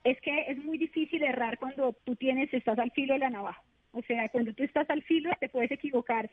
Es 0.04 0.20
que 0.20 0.50
es 0.50 0.58
muy 0.58 0.78
difícil 0.78 1.22
errar 1.22 1.58
cuando 1.58 1.92
tú 2.04 2.14
tienes 2.14 2.52
estás 2.52 2.78
al 2.78 2.90
filo 2.92 3.14
de 3.14 3.20
la 3.20 3.30
navaja. 3.30 3.62
O 3.92 4.02
sea, 4.02 4.28
cuando 4.28 4.52
tú 4.52 4.62
estás 4.62 4.88
al 4.90 5.02
filo 5.02 5.30
te 5.40 5.48
puedes 5.48 5.70
equivocar 5.70 6.30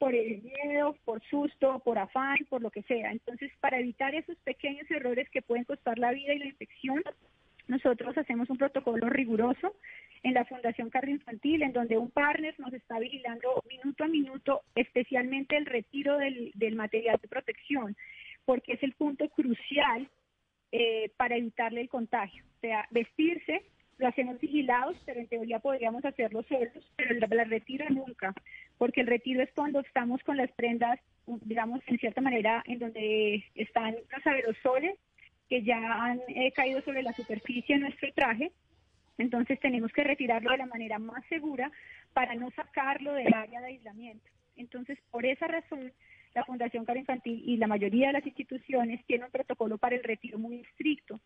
por 0.00 0.14
el 0.14 0.40
miedo, 0.42 0.96
por 1.04 1.22
susto, 1.24 1.78
por 1.80 1.98
afán, 1.98 2.38
por 2.48 2.62
lo 2.62 2.70
que 2.70 2.82
sea. 2.84 3.12
Entonces, 3.12 3.52
para 3.60 3.78
evitar 3.78 4.14
esos 4.14 4.36
pequeños 4.38 4.90
errores 4.90 5.28
que 5.28 5.42
pueden 5.42 5.64
costar 5.64 5.98
la 5.98 6.10
vida 6.10 6.32
y 6.32 6.38
la 6.38 6.46
infección, 6.46 7.02
nosotros 7.68 8.16
hacemos 8.16 8.48
un 8.48 8.56
protocolo 8.56 9.10
riguroso 9.10 9.76
en 10.22 10.32
la 10.32 10.46
Fundación 10.46 10.88
Cardio 10.88 11.16
Infantil, 11.16 11.62
en 11.62 11.74
donde 11.74 11.98
un 11.98 12.10
partner 12.10 12.54
nos 12.58 12.72
está 12.72 12.98
vigilando 12.98 13.62
minuto 13.68 14.04
a 14.04 14.08
minuto, 14.08 14.62
especialmente 14.74 15.58
el 15.58 15.66
retiro 15.66 16.16
del, 16.16 16.74
material 16.74 17.18
de 17.20 17.28
protección, 17.28 17.94
porque 18.46 18.72
es 18.72 18.82
el 18.82 18.94
punto 18.94 19.28
crucial 19.28 20.08
eh, 20.72 21.10
para 21.18 21.36
evitarle 21.36 21.82
el 21.82 21.90
contagio. 21.90 22.42
O 22.56 22.60
sea, 22.62 22.88
vestirse, 22.90 23.66
lo 24.00 24.08
hacemos 24.08 24.40
vigilados, 24.40 24.96
pero 25.04 25.20
en 25.20 25.28
teoría 25.28 25.58
podríamos 25.58 26.04
hacerlo 26.04 26.42
solos, 26.44 26.72
pero 26.96 27.14
el, 27.14 27.50
retiro 27.50 27.88
nunca, 27.90 28.34
porque 28.78 29.02
el 29.02 29.06
retiro 29.06 29.42
es 29.42 29.52
cuando 29.52 29.80
estamos 29.80 30.22
con 30.22 30.36
las 30.36 30.50
prendas, 30.52 30.98
digamos, 31.26 31.80
en 31.86 31.98
cierta 31.98 32.20
manera, 32.20 32.62
en 32.66 32.78
donde 32.78 33.44
están 33.54 33.94
los 34.10 34.26
aerosoles 34.26 34.98
que 35.48 35.62
ya 35.62 35.78
han 35.78 36.20
eh, 36.28 36.50
caído 36.52 36.80
sobre 36.82 37.02
la 37.02 37.12
superficie 37.12 37.76
de 37.76 37.82
nuestro 37.82 38.12
traje. 38.14 38.52
Entonces 39.18 39.60
tenemos 39.60 39.92
que 39.92 40.04
retirarlo 40.04 40.50
de 40.50 40.58
la 40.58 40.66
manera 40.66 40.98
más 40.98 41.24
segura 41.28 41.70
para 42.14 42.34
no 42.34 42.50
sacarlo 42.52 43.12
del 43.12 43.34
área 43.34 43.60
de 43.60 43.66
aislamiento. 43.66 44.24
Entonces, 44.56 44.98
por 45.10 45.26
esa 45.26 45.46
razón, 45.46 45.92
la 46.34 46.44
Fundación 46.44 46.84
Caro 46.84 46.98
Infantil 46.98 47.42
y 47.44 47.56
la 47.56 47.66
mayoría 47.66 48.08
de 48.08 48.12
las 48.14 48.26
instituciones 48.26 49.04
tienen 49.06 49.26
un 49.26 49.32
protocolo 49.32 49.78
para 49.78 49.96
el 49.96 50.04
retiro 50.04 50.38
muy 50.38 50.60
estricto. 50.60 51.20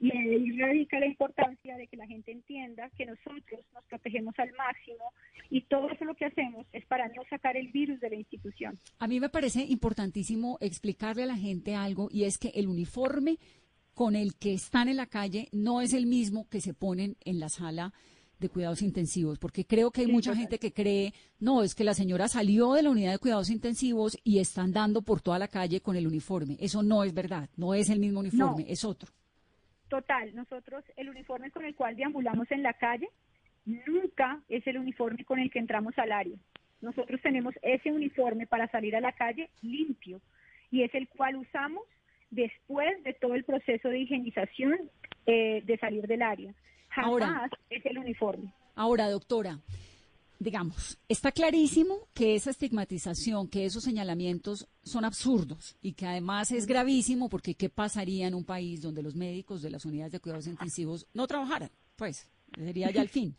Y 0.00 0.12
ahí 0.12 0.52
radica 0.52 1.00
la 1.00 1.06
importancia 1.06 1.76
de 1.76 1.88
que 1.88 1.96
la 1.96 2.06
gente 2.06 2.30
entienda 2.30 2.88
que 2.96 3.04
nosotros 3.04 3.60
nos 3.74 3.84
protegemos 3.86 4.34
al 4.38 4.52
máximo 4.52 5.12
y 5.50 5.62
todo 5.62 5.90
eso 5.90 6.04
lo 6.04 6.14
que 6.14 6.26
hacemos 6.26 6.66
es 6.72 6.86
para 6.86 7.08
no 7.08 7.22
sacar 7.28 7.56
el 7.56 7.68
virus 7.68 7.98
de 8.00 8.10
la 8.10 8.16
institución. 8.16 8.78
A 8.98 9.08
mí 9.08 9.18
me 9.18 9.28
parece 9.28 9.64
importantísimo 9.64 10.56
explicarle 10.60 11.24
a 11.24 11.26
la 11.26 11.36
gente 11.36 11.74
algo 11.74 12.08
y 12.12 12.24
es 12.24 12.38
que 12.38 12.48
el 12.54 12.68
uniforme 12.68 13.38
con 13.94 14.14
el 14.14 14.36
que 14.36 14.54
están 14.54 14.88
en 14.88 14.96
la 14.96 15.06
calle 15.06 15.48
no 15.50 15.80
es 15.80 15.92
el 15.92 16.06
mismo 16.06 16.48
que 16.48 16.60
se 16.60 16.74
ponen 16.74 17.16
en 17.24 17.40
la 17.40 17.48
sala 17.48 17.92
de 18.38 18.48
cuidados 18.48 18.82
intensivos, 18.82 19.40
porque 19.40 19.66
creo 19.66 19.90
que 19.90 20.02
hay 20.02 20.06
mucha 20.06 20.34
gente 20.36 20.60
que 20.60 20.72
cree, 20.72 21.12
no, 21.40 21.64
es 21.64 21.74
que 21.74 21.82
la 21.82 21.94
señora 21.94 22.28
salió 22.28 22.74
de 22.74 22.84
la 22.84 22.90
unidad 22.90 23.10
de 23.10 23.18
cuidados 23.18 23.50
intensivos 23.50 24.16
y 24.22 24.38
está 24.38 24.62
andando 24.62 25.02
por 25.02 25.20
toda 25.20 25.40
la 25.40 25.48
calle 25.48 25.80
con 25.80 25.96
el 25.96 26.06
uniforme. 26.06 26.56
Eso 26.60 26.84
no 26.84 27.02
es 27.02 27.12
verdad, 27.12 27.50
no 27.56 27.74
es 27.74 27.90
el 27.90 27.98
mismo 27.98 28.20
uniforme, 28.20 28.64
es 28.68 28.84
otro. 28.84 29.12
Total, 29.88 30.34
nosotros 30.34 30.84
el 30.96 31.08
uniforme 31.08 31.50
con 31.50 31.64
el 31.64 31.74
cual 31.74 31.96
deambulamos 31.96 32.50
en 32.50 32.62
la 32.62 32.74
calle 32.74 33.08
nunca 33.64 34.40
es 34.48 34.66
el 34.66 34.78
uniforme 34.78 35.24
con 35.24 35.38
el 35.38 35.50
que 35.50 35.58
entramos 35.58 35.98
al 35.98 36.12
área. 36.12 36.36
Nosotros 36.80 37.20
tenemos 37.22 37.54
ese 37.62 37.90
uniforme 37.90 38.46
para 38.46 38.68
salir 38.70 38.94
a 38.96 39.00
la 39.00 39.12
calle 39.12 39.50
limpio 39.62 40.20
y 40.70 40.82
es 40.82 40.94
el 40.94 41.08
cual 41.08 41.36
usamos 41.36 41.82
después 42.30 43.02
de 43.04 43.14
todo 43.14 43.34
el 43.34 43.44
proceso 43.44 43.88
de 43.88 44.00
higienización 44.00 44.90
eh, 45.26 45.62
de 45.64 45.78
salir 45.78 46.06
del 46.06 46.22
área. 46.22 46.54
Jamás 46.90 47.10
ahora, 47.10 47.50
es 47.70 47.84
el 47.86 47.98
uniforme. 47.98 48.52
Ahora, 48.74 49.08
doctora, 49.08 49.58
digamos, 50.38 50.98
está 51.08 51.32
clarísimo 51.32 52.08
que 52.14 52.36
esa 52.36 52.50
estigmatización, 52.50 53.48
que 53.48 53.64
esos 53.64 53.82
señalamientos 53.82 54.68
son 54.82 55.04
absurdos 55.04 55.76
y 55.82 55.94
que 55.94 56.06
además 56.06 56.52
es 56.52 56.66
gravísimo 56.66 57.28
porque 57.28 57.54
¿qué 57.54 57.68
pasaría 57.68 58.28
en 58.28 58.34
un 58.34 58.44
país 58.44 58.80
donde 58.80 59.02
los 59.02 59.16
médicos 59.16 59.62
de 59.62 59.70
las 59.70 59.84
unidades 59.84 60.12
de 60.12 60.20
cuidados 60.20 60.46
intensivos 60.46 61.06
no 61.12 61.26
trabajaran? 61.26 61.70
Pues 61.96 62.26
sería 62.54 62.90
ya 62.90 63.02
el 63.02 63.08
fin. 63.08 63.34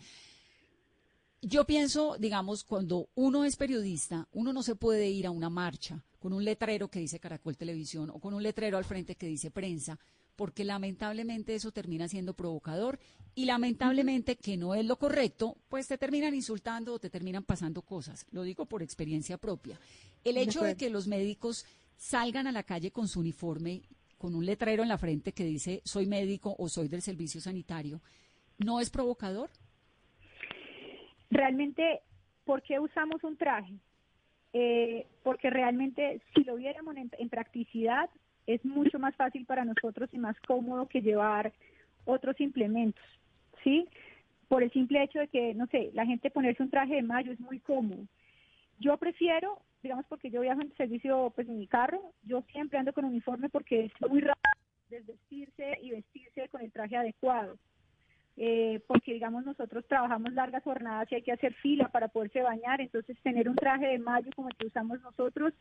Yo 1.41 1.65
pienso, 1.65 2.17
digamos, 2.19 2.65
cuando 2.65 3.07
uno 3.15 3.45
es 3.45 3.55
periodista, 3.55 4.27
uno 4.33 4.51
no 4.51 4.61
se 4.61 4.75
puede 4.75 5.09
ir 5.09 5.25
a 5.25 5.31
una 5.31 5.49
marcha 5.49 6.03
con 6.19 6.33
un 6.33 6.43
letrero 6.43 6.89
que 6.89 6.99
dice 6.99 7.19
Caracol 7.19 7.55
Televisión 7.55 8.09
o 8.09 8.19
con 8.19 8.33
un 8.33 8.43
letrero 8.43 8.77
al 8.77 8.83
frente 8.83 9.15
que 9.15 9.27
dice 9.27 9.49
prensa, 9.49 9.97
porque 10.39 10.63
lamentablemente 10.63 11.53
eso 11.53 11.73
termina 11.73 12.07
siendo 12.07 12.33
provocador 12.33 12.97
y 13.35 13.43
lamentablemente 13.43 14.37
que 14.37 14.55
no 14.55 14.73
es 14.73 14.85
lo 14.85 14.95
correcto, 14.95 15.57
pues 15.67 15.89
te 15.89 15.97
terminan 15.97 16.33
insultando 16.33 16.93
o 16.93 16.99
te 16.99 17.09
terminan 17.09 17.43
pasando 17.43 17.81
cosas. 17.81 18.25
Lo 18.31 18.43
digo 18.43 18.65
por 18.65 18.81
experiencia 18.81 19.37
propia. 19.37 19.77
El 20.23 20.37
hecho 20.37 20.63
de 20.63 20.77
que 20.77 20.89
los 20.89 21.09
médicos 21.09 21.65
salgan 21.97 22.47
a 22.47 22.53
la 22.53 22.63
calle 22.63 22.89
con 22.89 23.09
su 23.09 23.19
uniforme, 23.19 23.81
con 24.17 24.33
un 24.33 24.45
letrero 24.45 24.81
en 24.81 24.87
la 24.87 24.97
frente 24.97 25.33
que 25.33 25.43
dice 25.43 25.81
soy 25.83 26.05
médico 26.05 26.55
o 26.57 26.69
soy 26.69 26.87
del 26.87 27.01
servicio 27.01 27.41
sanitario, 27.41 27.99
¿no 28.59 28.79
es 28.79 28.89
provocador? 28.89 29.49
Realmente, 31.29 31.99
¿por 32.45 32.63
qué 32.63 32.79
usamos 32.79 33.25
un 33.25 33.35
traje? 33.35 33.73
Eh, 34.53 35.05
porque 35.21 35.49
realmente 35.49 36.21
si 36.33 36.45
lo 36.45 36.55
viéramos 36.55 36.95
en, 36.95 37.27
practicidad 37.27 38.09
es 38.53 38.65
mucho 38.65 38.97
más 38.97 39.15
fácil 39.15 39.45
para 39.45 39.63
nosotros 39.63 40.09
y 40.11 40.17
más 40.17 40.35
cómodo 40.47 40.87
que 40.87 41.01
llevar 41.01 41.53
otros 42.05 42.39
implementos, 42.41 43.03
¿sí? 43.63 43.87
Por 44.47 44.63
el 44.63 44.71
simple 44.71 45.03
hecho 45.03 45.19
de 45.19 45.27
que, 45.27 45.53
no 45.53 45.67
sé, 45.67 45.91
la 45.93 46.05
gente 46.05 46.31
ponerse 46.31 46.63
un 46.63 46.71
traje 46.71 46.95
de 46.95 47.03
mayo 47.03 47.31
es 47.31 47.39
muy 47.39 47.59
cómodo. 47.59 48.07
Yo 48.79 48.97
prefiero, 48.97 49.61
digamos, 49.83 50.05
porque 50.09 50.31
yo 50.31 50.41
viajo 50.41 50.61
en 50.61 50.75
servicio, 50.75 51.31
pues 51.35 51.47
en 51.47 51.59
mi 51.59 51.67
carro, 51.67 52.01
yo 52.23 52.41
siempre 52.51 52.79
ando 52.79 52.91
con 52.91 53.05
uniforme 53.05 53.49
porque 53.49 53.85
es 53.85 53.91
muy 54.09 54.21
rápido 54.21 54.35
desvestirse 54.89 55.77
y 55.83 55.91
vestirse 55.91 56.49
con 56.49 56.61
el 56.61 56.71
traje 56.71 56.97
adecuado. 56.97 57.55
Eh, 58.41 58.79
porque 58.87 59.11
digamos 59.11 59.43
nosotros 59.43 59.85
trabajamos 59.85 60.31
largas 60.31 60.63
jornadas 60.63 61.11
y 61.11 61.15
hay 61.15 61.21
que 61.23 61.33
hacer 61.33 61.53
fila 61.55 61.89
para 61.89 62.07
poderse 62.07 62.41
bañar, 62.41 62.79
entonces 62.79 63.17
tener 63.21 63.49
un 63.49 63.57
traje 63.57 63.87
de 63.87 63.99
mayo 63.99 64.31
como 64.33 64.47
el 64.47 64.55
que 64.55 64.67
usamos 64.67 65.01
nosotros 65.01 65.53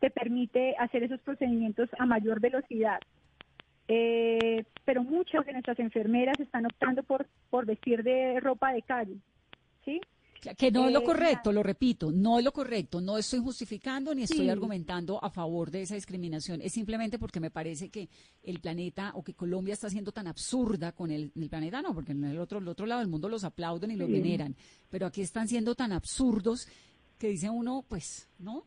te 0.00 0.10
permite 0.10 0.76
hacer 0.78 1.02
esos 1.02 1.18
procedimientos 1.22 1.88
a 1.98 2.04
mayor 2.04 2.38
velocidad. 2.38 3.00
Eh, 3.88 4.64
pero 4.84 5.02
muchas 5.02 5.46
de 5.46 5.52
nuestras 5.52 5.78
enfermeras 5.78 6.38
están 6.38 6.66
optando 6.66 7.02
por, 7.04 7.26
por 7.48 7.64
vestir 7.64 8.02
de 8.02 8.38
ropa 8.40 8.70
de 8.74 8.82
calle, 8.82 9.16
¿sí? 9.86 9.98
Que 10.54 10.70
no 10.70 10.86
es 10.86 10.92
lo 10.92 11.00
eh, 11.00 11.04
correcto, 11.04 11.52
lo 11.52 11.62
repito, 11.62 12.10
no 12.12 12.38
es 12.38 12.44
lo 12.44 12.52
correcto. 12.52 13.00
No 13.00 13.18
estoy 13.18 13.40
justificando 13.40 14.14
ni 14.14 14.22
estoy 14.22 14.48
argumentando 14.48 15.22
a 15.22 15.30
favor 15.30 15.70
de 15.70 15.82
esa 15.82 15.94
discriminación. 15.94 16.60
Es 16.60 16.72
simplemente 16.72 17.18
porque 17.18 17.40
me 17.40 17.50
parece 17.50 17.88
que 17.88 18.08
el 18.42 18.60
planeta 18.60 19.12
o 19.14 19.24
que 19.24 19.34
Colombia 19.34 19.74
está 19.74 19.88
siendo 19.88 20.12
tan 20.12 20.26
absurda 20.26 20.92
con 20.92 21.10
el, 21.10 21.32
planeta, 21.48 21.82
no, 21.82 21.94
porque 21.94 22.12
en 22.12 22.24
el 22.24 22.38
otro, 22.38 22.58
el 22.58 22.68
otro 22.68 22.86
lado 22.86 23.00
del 23.00 23.08
mundo 23.08 23.28
los 23.28 23.44
aplauden 23.44 23.90
y 23.90 23.96
los 23.96 24.10
veneran. 24.10 24.54
Pero 24.90 25.06
aquí 25.06 25.22
están 25.22 25.48
siendo 25.48 25.74
tan 25.74 25.92
absurdos 25.92 26.68
que 27.18 27.28
dice 27.28 27.50
uno, 27.50 27.84
pues, 27.88 28.28
¿no? 28.38 28.64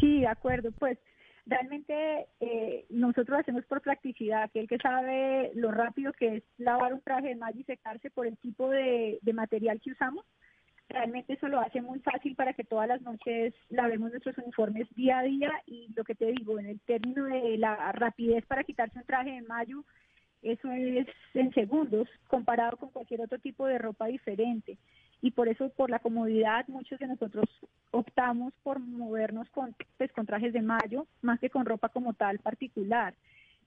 Sí, 0.00 0.20
de 0.20 0.28
acuerdo. 0.28 0.70
Pues 0.72 0.98
realmente 1.46 2.26
eh, 2.40 2.86
nosotros 2.90 3.40
hacemos 3.40 3.64
por 3.66 3.82
practicidad, 3.82 4.50
que 4.50 4.60
el 4.60 4.68
que 4.68 4.78
sabe 4.78 5.50
lo 5.54 5.70
rápido 5.70 6.12
que 6.12 6.36
es 6.36 6.44
lavar 6.58 6.94
un 6.94 7.02
traje 7.02 7.28
de 7.28 7.36
malla 7.36 7.60
y 7.60 7.64
secarse 7.64 8.10
por 8.10 8.26
el 8.26 8.36
tipo 8.38 8.70
de 8.70 9.20
material 9.34 9.80
que 9.80 9.90
usamos, 9.90 10.24
realmente 10.88 11.34
eso 11.34 11.48
lo 11.48 11.60
hace 11.60 11.80
muy 11.80 12.00
fácil 12.00 12.34
para 12.34 12.52
que 12.52 12.64
todas 12.64 12.88
las 12.88 13.02
noches 13.02 13.54
lavemos 13.68 14.10
nuestros 14.10 14.36
uniformes 14.38 14.88
día 14.94 15.18
a 15.18 15.22
día 15.22 15.50
y 15.66 15.88
lo 15.94 16.04
que 16.04 16.14
te 16.14 16.26
digo, 16.26 16.58
en 16.58 16.66
el 16.66 16.80
término 16.80 17.24
de 17.24 17.58
la 17.58 17.92
rapidez 17.92 18.44
para 18.46 18.64
quitarse 18.64 18.98
un 18.98 19.04
traje 19.04 19.32
de 19.32 19.42
mayo, 19.42 19.84
eso 20.42 20.70
es 20.70 21.06
en 21.32 21.52
segundos 21.54 22.08
comparado 22.28 22.76
con 22.76 22.90
cualquier 22.90 23.22
otro 23.22 23.38
tipo 23.38 23.66
de 23.66 23.78
ropa 23.78 24.06
diferente. 24.06 24.76
Y 25.22 25.30
por 25.30 25.48
eso, 25.48 25.70
por 25.70 25.88
la 25.88 26.00
comodidad, 26.00 26.68
muchos 26.68 26.98
de 26.98 27.06
nosotros 27.06 27.46
optamos 27.92 28.52
por 28.62 28.78
movernos 28.78 29.48
con, 29.50 29.74
pues, 29.96 30.12
con 30.12 30.26
trajes 30.26 30.52
de 30.52 30.60
mayo 30.60 31.06
más 31.22 31.40
que 31.40 31.48
con 31.48 31.64
ropa 31.64 31.88
como 31.88 32.12
tal 32.12 32.40
particular. 32.40 33.14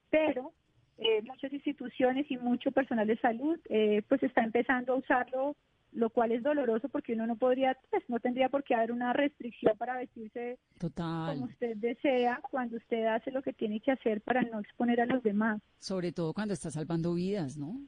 Pero 0.08 0.52
eh, 0.98 1.20
muchas 1.22 1.52
instituciones 1.52 2.30
y 2.30 2.36
mucho 2.36 2.70
personal 2.70 3.08
de 3.08 3.18
salud 3.18 3.58
eh, 3.68 4.02
pues 4.08 4.22
está 4.22 4.44
empezando 4.44 4.92
a 4.92 4.96
usarlo 4.96 5.56
lo 5.92 6.10
cual 6.10 6.32
es 6.32 6.42
doloroso 6.42 6.88
porque 6.88 7.14
uno 7.14 7.26
no 7.26 7.36
podría, 7.36 7.76
pues 7.90 8.02
no 8.08 8.20
tendría 8.20 8.48
por 8.48 8.64
qué 8.64 8.74
haber 8.74 8.92
una 8.92 9.12
restricción 9.12 9.76
para 9.76 9.96
vestirse 9.96 10.58
como 10.80 11.44
usted 11.46 11.76
desea 11.76 12.40
cuando 12.50 12.76
usted 12.76 13.06
hace 13.06 13.30
lo 13.30 13.42
que 13.42 13.52
tiene 13.52 13.80
que 13.80 13.92
hacer 13.92 14.20
para 14.20 14.42
no 14.42 14.60
exponer 14.60 15.00
a 15.00 15.06
los 15.06 15.22
demás. 15.22 15.60
Sobre 15.78 16.12
todo 16.12 16.32
cuando 16.32 16.54
está 16.54 16.70
salvando 16.70 17.14
vidas, 17.14 17.56
¿no? 17.56 17.80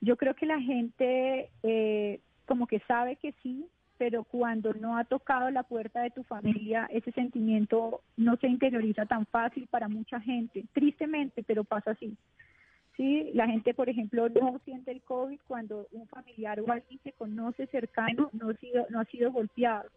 Yo 0.00 0.16
creo 0.16 0.34
que 0.34 0.46
la 0.46 0.60
gente, 0.60 1.50
eh, 1.62 2.20
como 2.46 2.66
que 2.66 2.80
sabe 2.80 3.16
que 3.16 3.34
sí, 3.42 3.66
pero 3.98 4.22
cuando 4.22 4.72
no 4.74 4.96
ha 4.96 5.04
tocado 5.04 5.50
la 5.50 5.64
puerta 5.64 6.02
de 6.02 6.10
tu 6.10 6.22
familia, 6.22 6.88
ese 6.92 7.10
sentimiento 7.12 8.00
no 8.16 8.36
se 8.36 8.46
interioriza 8.46 9.06
tan 9.06 9.26
fácil 9.26 9.66
para 9.66 9.88
mucha 9.88 10.20
gente. 10.20 10.64
Tristemente, 10.72 11.42
pero 11.42 11.64
pasa 11.64 11.90
así. 11.90 12.16
Sí, 12.98 13.30
la 13.32 13.46
gente, 13.46 13.74
por 13.74 13.88
ejemplo, 13.88 14.28
no 14.28 14.60
siente 14.64 14.90
el 14.90 15.02
COVID 15.02 15.38
cuando 15.46 15.86
un 15.92 16.08
familiar 16.08 16.58
o 16.58 16.72
alguien 16.72 16.98
que 16.98 17.12
conoce 17.12 17.68
cercano 17.68 18.28
no 18.32 18.50
ha 18.50 18.54
sido, 18.54 18.86
no 18.90 18.98
ha 18.98 19.04
sido 19.04 19.30
golpeado. 19.30 19.88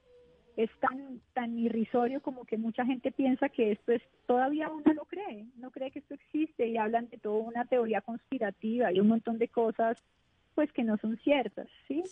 Es 0.55 0.69
tan, 0.79 1.19
tan 1.33 1.57
irrisorio 1.57 2.21
como 2.21 2.45
que 2.45 2.59
mucha 2.59 2.85
gente 2.85 3.11
piensa 3.11 3.49
que 3.49 3.71
esto 3.71 3.91
es, 3.91 4.03
todavía 4.27 4.69
uno 4.69 4.93
lo 4.93 5.05
cree, 5.05 5.47
no 5.57 5.71
cree 5.71 5.89
que 5.89 5.97
esto 5.97 6.13
existe 6.13 6.67
y 6.67 6.77
hablan 6.77 7.09
de 7.09 7.17
toda 7.17 7.39
una 7.39 7.65
teoría 7.65 8.01
conspirativa 8.01 8.93
y 8.93 8.99
un 8.99 9.07
montón 9.07 9.39
de 9.39 9.47
cosas 9.47 9.97
pues 10.53 10.71
que 10.71 10.83
no 10.83 10.97
son 10.97 11.17
ciertas, 11.23 11.67
¿sí? 11.87 12.03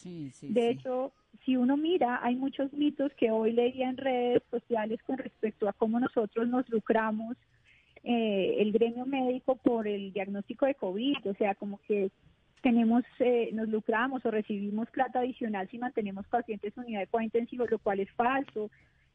de 0.42 0.70
hecho, 0.70 1.12
si 1.46 1.56
uno 1.56 1.78
mira, 1.78 2.20
hay 2.24 2.36
muchos 2.36 2.74
mitos 2.74 3.14
que 3.14 3.30
hoy 3.30 3.52
leía 3.52 3.90
en 3.90 3.98
redes 3.98 4.42
sociales 4.50 5.04
con 5.04 5.20
respecto 5.20 5.70
a 5.70 5.74
cómo 5.74 6.00
nosotros 6.00 6.48
nos 6.48 6.68
lucramos 6.70 7.38
eh, 8.12 8.56
el 8.58 8.72
gremio 8.72 9.06
médico 9.06 9.56
por 9.56 9.88
el 9.88 10.12
diagnóstico 10.12 10.66
de 10.66 10.74
COVID, 10.74 11.30
o 11.30 11.34
sea, 11.36 11.54
como 11.54 11.80
que 11.88 12.10
tenemos, 12.64 13.04
eh, 13.20 13.52
nos 13.54 13.70
lucramos 13.70 14.26
o 14.26 14.32
recibimos 14.32 14.90
plata 14.90 15.20
adicional 15.20 15.70
si 15.70 15.78
mantenemos 15.78 16.26
pacientes 16.26 16.76
en 16.76 16.86
unidad 16.86 17.02
de 17.02 17.08
cuidado 17.08 17.26
intensivo, 17.26 17.68
lo 17.68 17.78
cual 17.78 18.00
es 18.00 18.10
falso. 18.14 18.72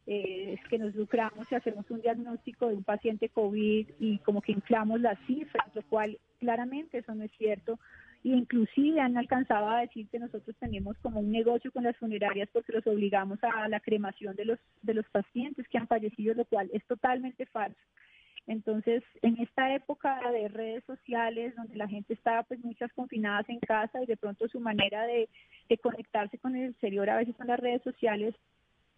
Eh, 0.06 0.60
es 0.60 0.68
que 0.68 0.78
nos 0.78 0.94
lucramos 0.94 1.48
si 1.48 1.56
hacemos 1.56 1.90
un 1.90 2.02
diagnóstico 2.02 2.68
de 2.68 2.74
un 2.76 2.84
paciente 2.84 3.30
COVID 3.30 3.88
y 3.98 4.18
como 4.18 4.40
que 4.40 4.52
inflamos 4.52 5.00
las 5.00 5.18
cifras, 5.26 5.66
lo 5.74 5.82
cual 5.82 6.16
claramente 6.38 6.98
eso 6.98 7.16
no 7.16 7.24
es 7.24 7.32
cierto 7.32 7.80
y 8.22 8.32
inclusive 8.32 9.00
han 9.00 9.16
alcanzado 9.16 9.70
a 9.70 9.80
decir 9.80 10.06
que 10.08 10.20
nosotros 10.20 10.54
tenemos 10.60 10.96
como 10.98 11.18
un 11.18 11.32
negocio 11.32 11.72
con 11.72 11.82
las 11.82 11.96
funerarias 11.96 12.48
porque 12.52 12.72
los 12.72 12.86
obligamos 12.86 13.38
a 13.42 13.68
la 13.68 13.80
cremación 13.80 14.36
de 14.36 14.44
los 14.44 14.58
de 14.82 14.94
los 14.94 15.06
pacientes 15.10 15.66
que 15.68 15.78
han 15.78 15.88
fallecido, 15.88 16.34
lo 16.34 16.44
cual 16.44 16.70
es 16.72 16.84
totalmente 16.86 17.44
falso. 17.46 17.80
Entonces, 18.46 19.02
en 19.22 19.40
esta 19.40 19.74
época 19.74 20.20
de 20.30 20.48
redes 20.48 20.84
sociales, 20.84 21.54
donde 21.56 21.76
la 21.76 21.88
gente 21.88 22.12
está 22.12 22.42
pues 22.42 22.62
muchas 22.62 22.92
confinadas 22.92 23.48
en 23.48 23.58
casa 23.60 24.02
y 24.02 24.06
de 24.06 24.18
pronto 24.18 24.48
su 24.48 24.60
manera 24.60 25.06
de, 25.06 25.28
conectarse 25.82 26.38
con 26.38 26.54
el 26.54 26.70
exterior 26.70 27.10
a 27.10 27.16
veces 27.16 27.34
son 27.36 27.48
las 27.48 27.58
redes 27.58 27.82
sociales, 27.82 28.34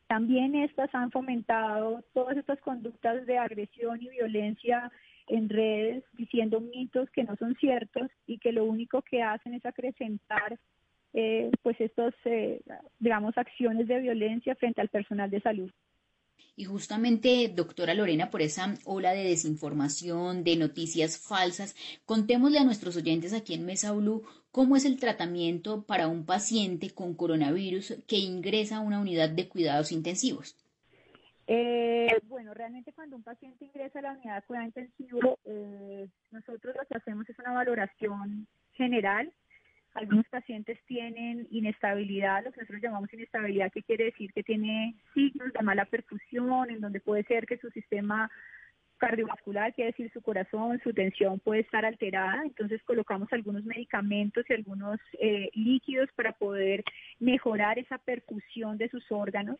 también 0.09 0.55
estas 0.55 0.95
han 0.95 1.11
fomentado 1.11 2.05
todas 2.13 2.37
estas 2.37 2.61
conductas 2.61 3.25
de 3.27 3.39
agresión 3.39 4.01
y 4.03 4.09
violencia 4.11 4.91
en 5.29 5.49
redes 5.49 6.05
diciendo 6.13 6.61
mitos 6.61 7.11
que 7.11 7.25
no 7.25 7.35
son 7.37 7.57
ciertos 7.57 8.09
y 8.27 8.39
que 8.39 8.53
lo 8.53 8.65
único 8.65 9.03
que 9.03 9.23
hacen 9.23 9.55
es 9.55 9.65
acrecentar 9.65 10.59
eh, 11.15 11.51
pues 11.63 11.81
estos 11.81 12.15
eh, 12.25 12.61
digamos 12.99 13.37
acciones 13.39 13.89
de 13.89 14.01
violencia 14.01 14.55
frente 14.57 14.81
al 14.81 14.89
personal 14.89 15.31
de 15.31 15.41
salud. 15.41 15.71
Y 16.59 16.65
justamente, 16.65 17.53
doctora 17.55 17.93
Lorena, 17.93 18.31
por 18.31 18.41
esa 18.41 18.75
ola 18.87 19.13
de 19.13 19.25
desinformación, 19.25 20.43
de 20.43 20.57
noticias 20.57 21.19
falsas, 21.19 21.77
contémosle 22.07 22.59
a 22.59 22.65
nuestros 22.65 22.97
oyentes 22.97 23.35
aquí 23.35 23.53
en 23.53 23.67
Mesa 23.67 23.93
Blue 23.93 24.25
cómo 24.51 24.75
es 24.75 24.87
el 24.87 24.99
tratamiento 24.99 25.85
para 25.85 26.09
un 26.09 26.25
paciente 26.25 26.95
con 26.95 27.15
coronavirus 27.15 28.03
que 28.07 28.17
ingresa 28.17 28.79
a 28.79 28.81
una 28.81 29.01
unidad 29.01 29.29
de 29.29 29.51
cuidados 29.51 29.93
intensivos. 29.93 30.57
Eh, 31.47 32.09
bueno, 32.25 32.55
realmente 32.55 32.93
cuando 32.95 33.17
un 33.17 33.23
paciente 33.23 33.67
ingresa 33.67 33.99
a 33.99 34.03
la 34.03 34.13
unidad 34.13 34.37
de 34.37 34.47
cuidado 34.47 34.67
intensivo, 34.67 35.39
eh, 35.45 36.09
nosotros 36.31 36.75
lo 36.75 36.87
que 36.87 36.97
hacemos 36.97 37.29
es 37.29 37.39
una 37.39 37.53
valoración 37.53 38.47
general. 38.73 39.31
Algunos 39.97 40.29
pacientes 40.29 40.79
tienen 40.87 41.49
inestabilidad, 41.51 42.45
lo 42.45 42.53
que 42.53 42.61
nosotros 42.61 42.83
llamamos 42.83 43.13
inestabilidad, 43.15 43.73
que 43.73 43.83
quiere 43.83 44.05
decir 44.05 44.31
que 44.35 44.43
tiene 44.43 44.95
signos 45.15 45.53
de 45.55 45.63
mala 45.63 45.87
perfusión, 45.87 46.71
en 46.71 46.83
donde 46.83 47.01
puede 47.01 47.25
ser 47.25 47.47
que 47.47 47.57
su 47.57 47.71
sistema 47.71 48.31
cardiovascular, 48.99 49.75
quiere 49.75 49.93
decir 49.93 50.11
su 50.13 50.21
corazón, 50.21 50.81
su 50.85 50.93
tensión 50.93 51.39
puede 51.41 51.61
estar 51.61 51.87
alterada, 51.87 52.43
entonces 52.45 52.83
colocamos 52.85 53.33
algunos 53.33 53.65
medicamentos 53.65 54.45
y 54.49 54.53
algunos 54.53 54.99
eh, 55.19 55.49
líquidos 55.55 56.11
para 56.15 56.33
poder 56.33 56.85
mejorar 57.19 57.79
esa 57.79 57.97
perfusión 57.97 58.77
de 58.77 58.91
sus 58.91 59.11
órganos. 59.11 59.59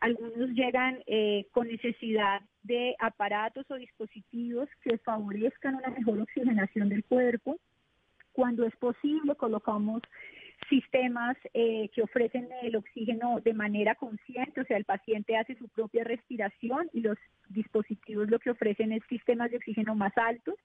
Algunos 0.00 0.50
llegan 0.50 0.98
eh, 1.06 1.46
con 1.52 1.68
necesidad 1.68 2.40
de 2.64 2.96
aparatos 2.98 3.70
o 3.70 3.76
dispositivos 3.76 4.68
que 4.82 4.98
favorezcan 4.98 5.76
una 5.76 5.90
mejor 5.90 6.20
oxigenación 6.20 6.88
del 6.88 7.04
cuerpo. 7.04 7.56
Cuando 8.36 8.66
es 8.66 8.76
posible, 8.76 9.34
colocamos 9.34 10.02
sistemas 10.68 11.38
eh, 11.54 11.88
que 11.94 12.02
ofrecen 12.02 12.50
el 12.60 12.76
oxígeno 12.76 13.40
de 13.40 13.54
manera 13.54 13.94
consciente, 13.94 14.60
o 14.60 14.64
sea, 14.64 14.76
el 14.76 14.84
paciente 14.84 15.38
hace 15.38 15.54
su 15.56 15.68
propia 15.70 16.04
respiración 16.04 16.90
y 16.92 17.00
los 17.00 17.16
dispositivos 17.48 18.28
lo 18.28 18.38
que 18.38 18.50
ofrecen 18.50 18.92
es 18.92 19.02
sistemas 19.08 19.50
de 19.50 19.56
oxígeno 19.56 19.94
más 19.94 20.12
altos. 20.18 20.56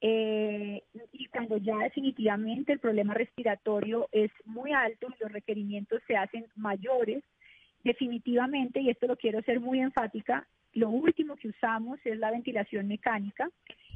Eh, 0.00 0.82
y 1.12 1.26
cuando 1.26 1.58
ya 1.58 1.76
definitivamente 1.76 2.72
el 2.72 2.78
problema 2.78 3.12
respiratorio 3.12 4.08
es 4.10 4.30
muy 4.46 4.72
alto 4.72 5.08
y 5.10 5.22
los 5.22 5.32
requerimientos 5.32 6.00
se 6.06 6.16
hacen 6.16 6.46
mayores, 6.56 7.22
definitivamente, 7.84 8.80
y 8.80 8.88
esto 8.88 9.06
lo 9.06 9.18
quiero 9.18 9.42
ser 9.42 9.60
muy 9.60 9.80
enfática, 9.80 10.48
lo 10.72 10.90
último 10.90 11.36
que 11.36 11.48
usamos 11.48 11.98
es 12.04 12.18
la 12.18 12.30
ventilación 12.30 12.86
mecánica. 12.88 13.48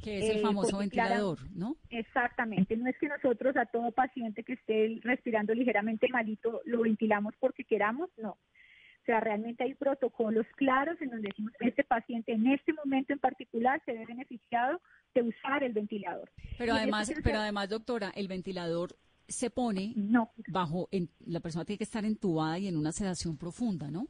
Que 0.03 0.19
es 0.19 0.31
el 0.31 0.39
eh, 0.39 0.43
famoso 0.43 0.79
ventilador, 0.79 1.39
¿no? 1.53 1.77
Exactamente. 1.91 2.77
No 2.77 2.89
es 2.89 2.99
que 2.99 3.09
nosotros 3.09 3.57
a 3.57 3.67
todo 3.67 3.91
paciente 3.93 4.43
que 4.43 4.55
esté 4.55 5.01
respirando 5.03 5.55
ligeramente 5.55 6.09
malito 6.09 6.61
lo 6.65 6.83
ventilamos 6.83 7.35
porque 7.41 7.65
queramos, 7.65 8.11
no. 8.19 8.31
O 8.31 9.07
sea, 9.07 9.21
realmente 9.21 9.65
hay 9.65 9.75
protocolos 9.75 10.47
claros 10.57 11.01
en 11.03 11.11
donde 11.11 11.29
decimos 11.29 11.53
este 11.61 11.85
paciente 11.85 12.33
en 12.33 12.47
este 12.47 12.73
momento 12.73 13.13
en 13.13 13.19
particular 13.19 13.81
se 13.85 13.93
ve 13.93 14.07
beneficiado 14.07 14.81
de 15.15 15.23
usar 15.23 15.63
el 15.63 15.75
ventilador. 15.75 16.31
Pero 16.57 16.73
además, 16.73 17.13
pero 17.23 17.39
además, 17.39 17.69
doctora, 17.69 18.13
el 18.15 18.29
ventilador 18.29 18.97
se 19.29 19.51
pone 19.51 19.93
no. 19.97 20.33
bajo, 20.49 20.89
en, 20.91 21.11
la 21.27 21.41
persona 21.41 21.65
tiene 21.65 21.79
que 21.79 21.85
estar 21.85 22.05
entubada 22.05 22.59
y 22.59 22.67
en 22.67 22.77
una 22.77 22.93
sedación 22.93 23.37
profunda, 23.37 23.91
¿no? 23.91 24.09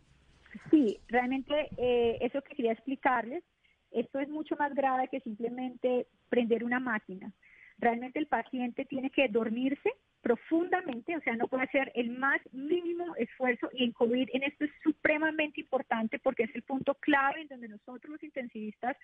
Sí, 0.71 0.99
realmente 1.09 1.69
eh, 1.77 2.19
eso 2.21 2.43
que 2.43 2.55
quería 2.55 2.73
explicarles, 2.73 3.43
esto 3.91 4.19
es 4.19 4.29
mucho 4.29 4.57
más 4.57 4.75
grave 4.75 5.09
que 5.09 5.21
simplemente 5.21 6.07
prender 6.29 6.65
una 6.65 6.81
máquina. 6.81 7.33
Realmente 7.79 8.19
el 8.19 8.27
paciente 8.27 8.85
tiene 8.85 9.11
que 9.11 9.29
dormirse 9.29 9.91
profundamente, 10.21 11.17
o 11.17 11.21
sea, 11.21 11.37
no 11.37 11.49
puede 11.49 11.65
hacer 11.65 11.93
el 11.95 12.11
más 12.11 12.41
mínimo 12.53 13.15
esfuerzo 13.17 13.69
y 13.75 13.85
en 13.85 13.93
COVID 13.93 14.31
en 14.33 14.43
esto 14.43 14.65
es 14.65 14.71
supremamente 14.83 15.61
importante 15.61 16.19
porque 16.19 16.45
es 16.45 16.55
el 16.55 16.63
punto 16.63 16.95
clave 16.95 17.43
en 17.43 17.49
donde 17.49 17.69
nosotros 17.69 18.11
los 18.11 18.23
intensivistas 18.23 18.97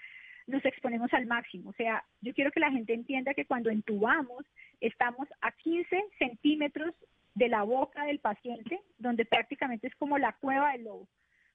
nos 0.47 0.65
exponemos 0.65 1.13
al 1.13 1.27
máximo. 1.27 1.71
O 1.71 1.73
sea, 1.75 2.05
yo 2.23 2.33
quiero 2.33 2.51
que 2.51 2.61
la 2.61 2.71
gente 2.71 2.95
entienda 2.95 3.35
que 3.35 3.45
cuando 3.45 3.69
entubamos 3.71 4.47
estamos 4.81 5.29
a 5.43 5.53
15 5.53 6.05
centímetros 6.19 6.95
de 7.35 7.49
la 7.49 7.65
boca 7.65 8.05
del 8.05 8.21
paciente, 8.21 8.81
donde 8.99 9.25
prácticamente 9.25 9.89
es 9.89 9.95
como 9.97 10.17
la 10.17 10.33
cueva 10.33 10.73
del 10.73 10.85
lobo. 10.85 11.07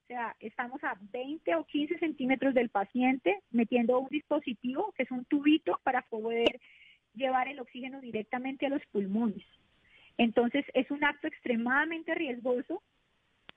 O 0.06 0.08
sea, 0.08 0.36
estamos 0.40 0.84
a 0.84 0.96
20 1.12 1.56
o 1.56 1.64
15 1.64 1.98
centímetros 1.98 2.54
del 2.54 2.70
paciente 2.70 3.40
metiendo 3.50 3.98
un 3.98 4.08
dispositivo 4.10 4.94
que 4.96 5.02
es 5.02 5.10
un 5.10 5.26
tubito 5.26 5.80
para 5.84 6.04
poder 6.04 6.60
llevar 7.16 7.48
el 7.48 7.60
oxígeno 7.60 8.00
directamente 8.02 8.68
a 8.68 8.70
los 8.70 8.86
pulmones. 8.92 9.44
Entonces, 10.20 10.64
es 10.76 10.92
un 10.92 11.04
acto 11.04 11.26
extremadamente 11.26 12.14
riesgoso 12.14 12.84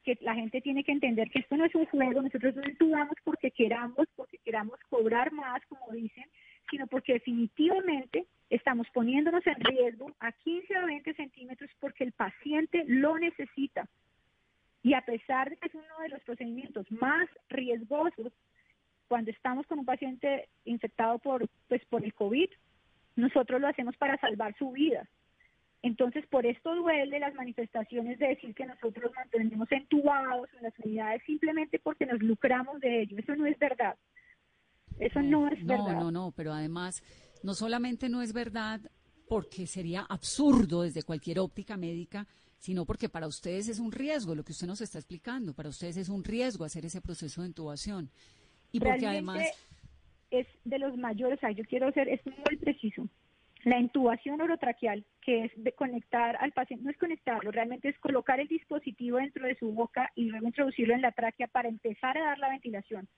que 0.03 0.17
la 0.23 0.35
gente 0.35 0.63
tiene 0.63 0.85
que 0.85 0.93
entender 0.93 1.29
que 1.31 1.41
esto 1.41 1.55
no 1.59 1.67
es 1.67 1.75
un 1.75 1.85
juego, 1.85 2.23
nosotros 2.23 2.57
no 2.57 2.63
entubamos 2.63 3.15
porque 3.25 3.51
queramos, 3.51 4.07
porque 4.17 4.39
queramos 4.39 4.81
cobrar 4.89 5.31
más, 5.33 5.61
como 5.67 5.93
dicen, 5.93 6.25
sino 6.71 6.87
porque 6.87 7.13
definitivamente 7.13 8.27
estamos 8.49 8.87
poniéndonos 8.95 9.47
en 9.47 9.61
riesgo 9.61 10.13
a 10.21 10.33
15 10.33 10.79
o 10.79 10.87
20 10.87 11.13
centímetros 11.13 11.71
porque 11.79 12.05
el 12.05 12.13
paciente 12.13 12.85
lo 12.87 13.19
necesita. 13.19 13.87
Y 14.83 14.95
a 14.95 15.03
pesar 15.03 15.51
de 15.51 15.57
que 15.57 15.69
es 15.69 15.75
uno 15.75 16.03
de 16.03 16.09
los 16.11 16.23
procedimientos 16.23 16.91
más 16.93 17.29
riesgosos, 17.49 18.33
cuando 19.09 19.31
estamos 19.31 19.67
con 19.67 19.81
un 19.81 19.85
paciente 19.85 20.49
infectado 20.65 21.19
por, 21.19 21.49
pues, 21.69 21.85
por 21.87 22.05
el 22.05 22.15
COVID, 22.15 22.49
nosotros 23.17 23.61
lo 23.61 23.69
hacemos 23.69 23.97
para 23.97 24.19
salvar 24.19 24.57
su 24.57 24.71
vida. 24.73 25.09
Entonces, 25.83 26.27
por 26.27 26.45
esto 26.45 26.75
duele 26.75 27.21
las 27.21 27.35
manifestaciones 27.35 28.19
de 28.19 28.29
decir 28.29 28.55
que 28.55 28.67
nosotros 28.67 29.13
mantenemos 29.15 29.71
entubados 29.71 30.49
en 30.57 30.65
las 30.65 30.79
unidades 30.79 31.23
simplemente 31.25 31.79
porque 31.79 32.05
nos 32.05 32.21
lucramos 32.21 32.81
de 32.81 33.03
ello. 33.03 33.17
Eso 33.19 33.35
no 33.37 33.47
es 33.47 33.59
verdad. 33.59 33.97
Eso 34.99 35.23
no 35.23 35.49
es 35.49 35.65
verdad. 35.65 35.93
No, 35.95 36.01
no, 36.05 36.11
no, 36.11 36.33
pero 36.33 36.53
además, 36.53 37.03
no 37.45 37.55
solamente 37.55 38.09
no 38.09 38.23
es 38.23 38.33
verdad 38.33 38.81
porque 39.29 39.67
sería 39.67 40.03
absurdo 40.03 40.83
desde 40.83 41.03
cualquier 41.05 41.39
óptica 41.39 41.77
médica, 41.77 42.27
sino 42.59 42.85
porque 42.85 43.09
para 43.09 43.27
ustedes 43.27 43.69
es 43.69 43.79
un 43.79 43.93
riesgo 43.93 44.35
lo 44.35 44.45
que 44.45 44.53
usted 44.53 44.67
nos 44.67 44.81
está 44.81 44.99
explicando, 44.99 45.55
para 45.55 45.69
ustedes 45.69 45.97
es 45.97 46.09
un 46.09 46.25
riesgo 46.25 46.65
hacer 46.65 46.85
ese 46.85 47.01
proceso 47.01 47.43
de 47.43 47.49
intubación. 47.49 48.11
Y 48.73 48.81
porque 48.81 49.07
además 49.07 49.47
es 50.31 50.47
de 50.65 50.79
los 50.79 50.97
mayores, 50.97 51.39
o 51.39 51.41
sea, 51.41 51.51
yo 51.53 51.65
quiero 51.65 51.91
ser, 51.93 52.09
es 52.09 52.21
muy 52.27 52.57
preciso. 52.57 53.09
La 53.65 53.79
intubación 53.81 54.41
orotraqueal, 54.41 55.05
que 55.23 55.47
es 55.47 55.53
de 55.57 55.73
conectar 55.73 56.37
al 56.37 56.53
paciente, 56.53 56.85
no 56.85 56.91
es 56.91 56.99
conectarlo, 56.99 57.51
realmente 57.51 57.89
es 57.89 57.99
colocar 57.99 58.39
el 58.39 58.47
dispositivo 58.47 59.17
dentro 59.19 59.47
de 59.47 59.57
su 59.57 59.73
boca 59.73 60.11
y 60.15 60.25
luego 60.25 60.47
introducirlo 60.47 60.95
en 60.95 61.03
la 61.03 61.13
tráquea 61.13 61.49
para 61.49 61.69
empezar 61.69 62.17
a 62.19 62.25
dar 62.25 62.39
la 62.39 62.51
ventilación. 62.51 63.09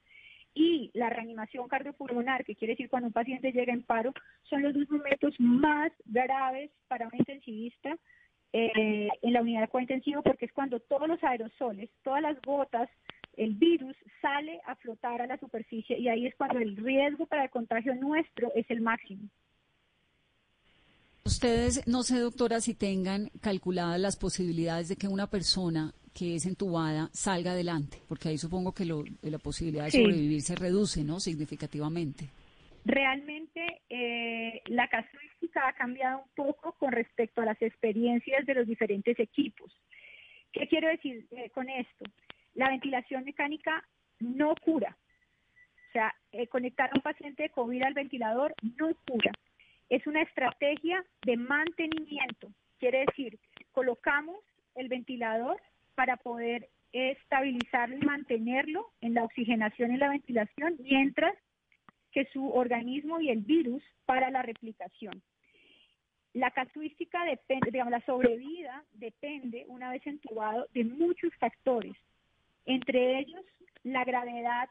Y 0.54 0.90
la 0.94 1.10
reanimación 1.10 1.68
cardiopulmonar, 1.68 2.44
que 2.44 2.56
quiere 2.56 2.72
decir 2.72 2.88
cuando 2.88 3.08
un 3.08 3.12
paciente 3.12 3.52
llega 3.52 3.72
en 3.72 3.82
paro, 3.82 4.12
son 4.44 4.62
los 4.62 4.74
dos 4.74 4.88
momentos 4.90 5.34
más 5.38 5.92
graves 6.06 6.70
para 6.88 7.06
un 7.06 7.14
intensivista 7.16 7.96
eh, 8.52 9.08
en 9.22 9.32
la 9.32 9.42
unidad 9.42 9.62
de 9.62 9.68
cuidado 9.68 9.92
intensivo 9.92 10.22
porque 10.22 10.46
es 10.46 10.52
cuando 10.52 10.80
todos 10.80 11.08
los 11.08 11.22
aerosoles, 11.22 11.90
todas 12.02 12.22
las 12.22 12.40
gotas, 12.42 12.88
el 13.36 13.54
virus 13.54 13.96
sale 14.20 14.60
a 14.66 14.74
flotar 14.76 15.22
a 15.22 15.26
la 15.26 15.38
superficie 15.38 15.98
y 15.98 16.08
ahí 16.08 16.26
es 16.26 16.34
cuando 16.34 16.58
el 16.58 16.76
riesgo 16.76 17.26
para 17.26 17.44
el 17.44 17.50
contagio 17.50 17.94
nuestro 17.94 18.52
es 18.54 18.68
el 18.70 18.80
máximo. 18.80 19.28
Ustedes, 21.24 21.86
no 21.86 22.02
sé, 22.02 22.18
doctora, 22.18 22.60
si 22.60 22.74
tengan 22.74 23.30
calculadas 23.40 24.00
las 24.00 24.16
posibilidades 24.16 24.88
de 24.88 24.96
que 24.96 25.06
una 25.06 25.28
persona 25.28 25.92
que 26.12 26.34
es 26.34 26.46
entubada 26.46 27.08
salga 27.12 27.52
adelante, 27.52 27.98
porque 28.08 28.30
ahí 28.30 28.38
supongo 28.38 28.72
que 28.72 28.84
lo, 28.84 29.04
la 29.22 29.38
posibilidad 29.38 29.84
de 29.84 29.92
sobrevivir 29.92 30.42
se 30.42 30.56
reduce, 30.56 31.04
¿no? 31.04 31.20
Significativamente. 31.20 32.28
Realmente 32.84 33.82
eh, 33.90 34.62
la 34.66 34.88
casuística 35.40 35.68
ha 35.68 35.72
cambiado 35.72 36.18
un 36.18 36.30
poco 36.34 36.72
con 36.72 36.92
respecto 36.92 37.40
a 37.40 37.46
las 37.46 37.60
experiencias 37.62 38.44
de 38.46 38.54
los 38.54 38.66
diferentes 38.66 39.18
equipos. 39.18 39.72
¿Qué 40.52 40.66
quiero 40.68 40.88
decir 40.88 41.26
eh, 41.30 41.50
con 41.50 41.68
esto? 41.68 42.04
La 42.54 42.68
ventilación 42.68 43.24
mecánica 43.24 43.86
no 44.18 44.54
cura. 44.64 44.96
O 45.88 45.92
sea, 45.92 46.14
eh, 46.32 46.46
conectar 46.46 46.90
a 46.90 46.96
un 46.96 47.02
paciente 47.02 47.44
de 47.44 47.50
COVID 47.50 47.82
al 47.82 47.94
ventilador 47.94 48.54
no 48.78 48.94
cura. 49.06 49.32
Es 49.88 50.06
una 50.06 50.22
estrategia 50.22 51.04
de 51.24 51.36
mantenimiento. 51.36 52.48
Quiere 52.78 53.04
decir, 53.06 53.38
colocamos 53.72 54.38
el 54.76 54.88
ventilador 54.88 55.60
para 55.94 56.16
poder 56.16 56.68
estabilizarlo 56.92 57.96
y 57.96 58.00
mantenerlo 58.00 58.92
en 59.00 59.14
la 59.14 59.24
oxigenación 59.24 59.92
y 59.92 59.96
la 59.96 60.10
ventilación 60.10 60.76
mientras 60.80 61.34
que 62.12 62.26
su 62.32 62.48
organismo 62.50 63.20
y 63.20 63.30
el 63.30 63.40
virus 63.40 63.82
para 64.06 64.30
la 64.30 64.42
replicación. 64.42 65.22
La 66.32 66.50
casuística 66.50 67.24
depende, 67.24 67.70
digamos, 67.70 67.90
la 67.90 68.04
sobrevida 68.04 68.84
depende, 68.92 69.64
una 69.68 69.90
vez 69.90 70.06
entubado, 70.06 70.66
de 70.72 70.84
muchos 70.84 71.34
factores, 71.36 71.96
entre 72.66 73.18
ellos 73.18 73.44
la 73.82 74.04
gravedad 74.04 74.68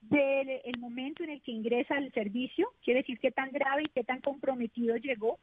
del 0.00 0.78
momento 0.78 1.22
en 1.22 1.30
el 1.30 1.42
que 1.42 1.52
ingresa 1.52 1.96
al 1.96 2.12
servicio, 2.12 2.68
quiere 2.82 3.00
decir 3.00 3.18
qué 3.20 3.30
tan 3.30 3.52
grave 3.52 3.84
y 3.84 3.88
qué 3.90 4.02
tan 4.02 4.20
comprometido 4.20 4.96
llegó, 4.96 5.38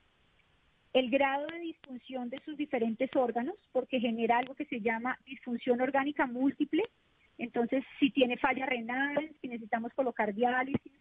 el 0.93 1.09
grado 1.09 1.45
de 1.47 1.59
disfunción 1.59 2.29
de 2.29 2.41
sus 2.43 2.57
diferentes 2.57 3.15
órganos, 3.15 3.55
porque 3.71 3.99
genera 3.99 4.39
algo 4.39 4.55
que 4.55 4.65
se 4.65 4.81
llama 4.81 5.17
disfunción 5.25 5.79
orgánica 5.81 6.25
múltiple, 6.25 6.83
entonces 7.37 7.83
si 7.99 8.09
tiene 8.09 8.37
falla 8.37 8.65
renal, 8.65 9.31
si 9.39 9.47
necesitamos 9.47 9.93
colocar 9.93 10.33
diálisis, 10.33 10.91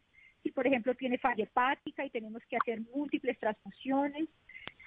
por 0.51 0.67
ejemplo 0.67 0.95
tiene 0.95 1.19
falla 1.19 1.45
hepática 1.45 2.05
y 2.05 2.11
tenemos 2.11 2.43
que 2.49 2.57
hacer 2.57 2.81
múltiples 2.95 3.39
transfusiones, 3.39 4.29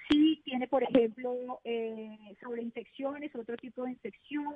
si 0.08 0.42
tiene 0.44 0.68
por 0.68 0.82
ejemplo 0.82 1.60
eh, 1.64 2.16
sobreinfecciones, 2.40 3.34
otro 3.34 3.56
tipo 3.56 3.84
de 3.84 3.92
infección, 3.92 4.54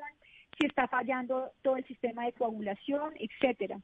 si 0.59 0.67
está 0.67 0.89
fallando 0.89 1.53
todo 1.63 1.77
el 1.77 1.87
sistema 1.87 2.25
de 2.25 2.33
coagulación, 2.33 3.15
etcétera. 3.19 3.81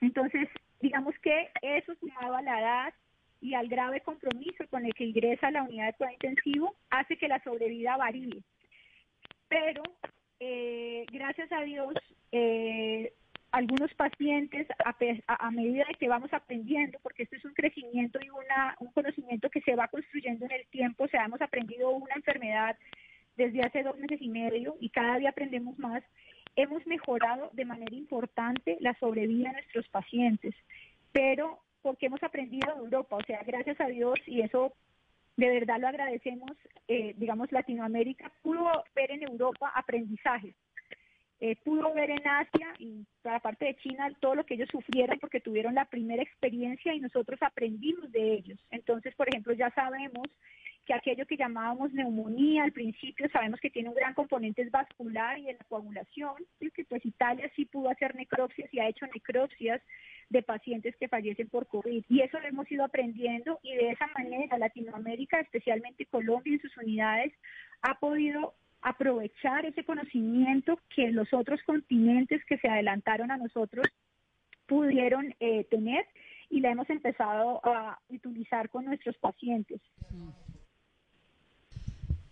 Entonces, 0.00 0.48
digamos 0.80 1.14
que 1.20 1.50
eso 1.62 1.94
sumado 1.96 2.36
a 2.36 2.42
la 2.42 2.60
edad 2.60 2.94
y 3.40 3.54
al 3.54 3.68
grave 3.68 4.00
compromiso 4.02 4.66
con 4.68 4.84
el 4.84 4.94
que 4.94 5.04
ingresa 5.04 5.48
a 5.48 5.50
la 5.50 5.62
unidad 5.62 5.86
de 5.86 5.92
cuidado 5.94 6.14
intensivo 6.14 6.74
hace 6.90 7.16
que 7.16 7.28
la 7.28 7.42
sobrevida 7.42 7.96
varíe. 7.96 8.42
Pero, 9.48 9.82
eh, 10.38 11.04
gracias 11.10 11.50
a 11.52 11.62
Dios, 11.62 11.94
eh, 12.32 13.12
algunos 13.52 13.92
pacientes, 13.94 14.66
a, 15.26 15.50
medida 15.50 15.84
que 15.98 16.08
vamos 16.08 16.32
aprendiendo, 16.32 16.98
porque 17.02 17.24
esto 17.24 17.36
es 17.36 17.44
un 17.44 17.54
crecimiento 17.54 18.18
y 18.22 18.30
una, 18.30 18.76
un 18.78 18.92
conocimiento 18.92 19.50
que 19.50 19.60
se 19.62 19.74
va 19.74 19.88
construyendo 19.88 20.44
en 20.46 20.52
el 20.52 20.66
tiempo, 20.68 21.04
o 21.04 21.08
sea, 21.08 21.24
hemos 21.24 21.40
aprendido 21.40 21.90
una 21.90 22.14
enfermedad 22.14 22.76
desde 23.36 23.62
hace 23.62 23.82
dos 23.82 23.98
meses 23.98 24.20
y 24.20 24.28
medio 24.28 24.76
y 24.80 24.90
cada 24.90 25.18
día 25.18 25.30
aprendemos 25.30 25.78
más, 25.78 26.02
hemos 26.56 26.86
mejorado 26.86 27.50
de 27.52 27.64
manera 27.64 27.94
importante 27.94 28.76
la 28.80 28.94
sobrevida 28.94 29.48
de 29.48 29.54
nuestros 29.54 29.88
pacientes, 29.88 30.54
pero 31.12 31.60
porque 31.82 32.06
hemos 32.06 32.22
aprendido 32.22 32.72
en 32.72 32.80
Europa, 32.80 33.16
o 33.16 33.22
sea, 33.22 33.42
gracias 33.44 33.80
a 33.80 33.86
Dios 33.86 34.18
y 34.26 34.42
eso 34.42 34.74
de 35.36 35.48
verdad 35.48 35.80
lo 35.80 35.88
agradecemos, 35.88 36.52
eh, 36.86 37.14
digamos, 37.16 37.50
Latinoamérica 37.50 38.30
pudo 38.42 38.84
ver 38.94 39.10
en 39.10 39.22
Europa 39.22 39.72
aprendizajes 39.74 40.54
eh, 41.40 41.56
pudo 41.64 41.92
ver 41.94 42.10
en 42.10 42.26
Asia 42.28 42.74
y 42.78 43.06
para 43.22 43.40
parte 43.40 43.64
de 43.64 43.76
China 43.76 44.10
todo 44.20 44.34
lo 44.34 44.44
que 44.44 44.54
ellos 44.54 44.68
sufrieron 44.70 45.18
porque 45.18 45.40
tuvieron 45.40 45.74
la 45.74 45.86
primera 45.86 46.22
experiencia 46.22 46.94
y 46.94 47.00
nosotros 47.00 47.40
aprendimos 47.42 48.12
de 48.12 48.34
ellos. 48.34 48.58
Entonces, 48.70 49.14
por 49.14 49.28
ejemplo, 49.28 49.54
ya 49.54 49.70
sabemos 49.70 50.28
que 50.84 50.94
aquello 50.94 51.26
que 51.26 51.36
llamábamos 51.36 51.92
neumonía 51.92 52.64
al 52.64 52.72
principio 52.72 53.28
sabemos 53.32 53.60
que 53.60 53.70
tiene 53.70 53.88
un 53.88 53.94
gran 53.94 54.12
componente 54.12 54.68
vascular 54.70 55.38
y 55.38 55.44
de 55.44 55.52
la 55.54 55.64
coagulación, 55.68 56.34
y 56.58 56.70
que 56.70 56.84
pues 56.84 57.04
Italia 57.06 57.50
sí 57.56 57.64
pudo 57.64 57.90
hacer 57.90 58.14
necropsias 58.14 58.72
y 58.72 58.80
ha 58.80 58.88
hecho 58.88 59.06
necropsias 59.06 59.80
de 60.28 60.42
pacientes 60.42 60.94
que 60.96 61.08
fallecen 61.08 61.48
por 61.48 61.66
COVID. 61.68 62.04
Y 62.08 62.20
eso 62.20 62.38
lo 62.38 62.48
hemos 62.48 62.70
ido 62.70 62.84
aprendiendo 62.84 63.58
y 63.62 63.74
de 63.74 63.90
esa 63.90 64.06
manera 64.08 64.58
Latinoamérica, 64.58 65.40
especialmente 65.40 66.06
Colombia 66.06 66.54
y 66.54 66.58
sus 66.58 66.76
unidades, 66.76 67.32
ha 67.82 67.98
podido 67.98 68.54
aprovechar 68.82 69.66
ese 69.66 69.84
conocimiento 69.84 70.78
que 70.94 71.10
los 71.10 71.32
otros 71.32 71.60
continentes 71.66 72.42
que 72.46 72.58
se 72.58 72.68
adelantaron 72.68 73.30
a 73.30 73.36
nosotros 73.36 73.86
pudieron 74.66 75.34
eh, 75.40 75.64
tener 75.64 76.06
y 76.48 76.60
la 76.60 76.70
hemos 76.70 76.88
empezado 76.90 77.60
a 77.64 77.98
utilizar 78.08 78.70
con 78.70 78.84
nuestros 78.84 79.16
pacientes. 79.18 79.80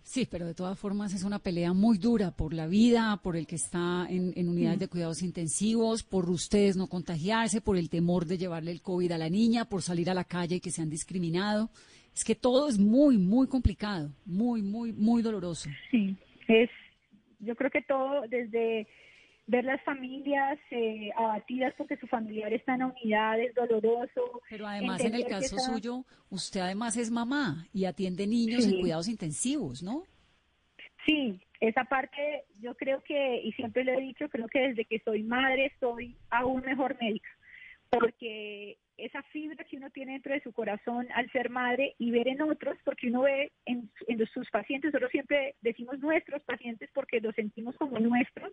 Sí, 0.03 0.27
pero 0.29 0.47
de 0.47 0.55
todas 0.55 0.79
formas 0.79 1.13
es 1.13 1.23
una 1.23 1.39
pelea 1.39 1.75
muy 1.75 1.99
dura 1.99 2.31
por 2.31 2.55
la 2.55 2.67
vida, 2.67 3.21
por 3.23 3.37
el 3.37 3.47
que 3.47 3.57
está 3.57 4.07
en, 4.09 4.49
unidades 4.49 4.79
de 4.79 4.89
cuidados 4.89 5.23
intensivos, 5.23 6.03
por 6.03 6.31
ustedes 6.31 6.77
no 6.77 6.87
contagiarse, 6.87 7.61
por 7.61 7.77
el 7.77 7.91
temor 7.91 8.25
de 8.25 8.39
llevarle 8.39 8.71
el 8.71 8.81
COVID 8.81 9.13
a 9.13 9.19
la 9.19 9.29
niña, 9.29 9.67
por 9.67 9.83
salir 9.83 10.09
a 10.09 10.15
la 10.15 10.25
calle 10.25 10.57
y 10.57 10.61
que 10.61 10.71
se 10.71 10.81
han 10.81 10.89
discriminado. 10.89 11.69
Es 12.15 12.25
que 12.25 12.35
todo 12.35 12.69
es 12.69 12.79
muy, 12.79 13.19
muy 13.19 13.47
complicado, 13.47 14.11
muy, 14.25 14.63
muy, 14.63 14.93
muy 14.95 15.21
doloroso. 15.21 15.69
Sí 15.91 16.17
es, 16.49 16.71
yo 17.39 17.55
creo 17.55 17.71
que 17.71 17.83
todo 17.83 18.23
desde 18.29 18.89
ver 19.47 19.65
las 19.65 19.83
familias 19.83 20.59
eh, 20.71 21.11
abatidas 21.17 21.73
porque 21.79 21.97
su 21.97 22.07
familiar 22.07 22.53
está 22.53 22.75
en 22.75 22.85
unidad 22.85 23.41
es 23.41 23.55
doloroso. 23.55 24.43
Pero 24.51 24.67
además 24.67 25.03
en 25.05 25.15
el 25.15 25.27
caso 25.27 25.59
suyo, 25.59 26.05
usted 26.29 26.61
además 26.61 26.97
es 26.97 27.11
mamá 27.11 27.67
y 27.73 27.87
atiende 27.87 28.27
niños 28.27 28.67
en 28.67 28.81
cuidados 28.81 29.09
intensivos, 29.09 29.83
¿no? 29.83 30.05
Sí, 31.07 31.41
esa 31.61 31.85
parte 31.85 32.45
yo 32.61 32.77
creo 32.77 33.03
que, 33.03 33.41
y 33.43 33.53
siempre 33.53 33.85
lo 33.85 33.93
he 33.93 34.01
dicho, 34.01 34.29
creo 34.29 34.47
que 34.49 34.69
desde 34.69 34.85
que 34.85 35.01
soy 35.01 35.23
madre 35.23 35.73
soy 35.81 36.15
aún 36.29 36.63
mejor 36.67 36.99
médica, 37.01 37.29
porque 37.91 38.79
esa 38.97 39.23
fibra 39.25 39.65
que 39.65 39.77
uno 39.77 39.91
tiene 39.91 40.13
dentro 40.13 40.33
de 40.33 40.43
su 40.43 40.53
corazón 40.53 41.07
al 41.15 41.31
ser 41.31 41.51
madre 41.51 41.95
y 41.99 42.11
ver 42.11 42.29
en 42.29 42.43
otros, 42.43 42.77
porque 42.85 43.09
uno 43.09 43.23
ve 43.23 43.53
en, 43.65 43.91
sus 44.33 44.51
pacientes, 44.51 44.93
nosotros 44.93 45.11
siempre 45.11 45.55
decimos 45.63 45.99
nuestros 46.01 46.43
pacientes 46.43 46.91
porque 46.93 47.21
los 47.21 47.35
sentimos 47.35 47.77
como 47.77 47.99
nuestros, 47.99 48.53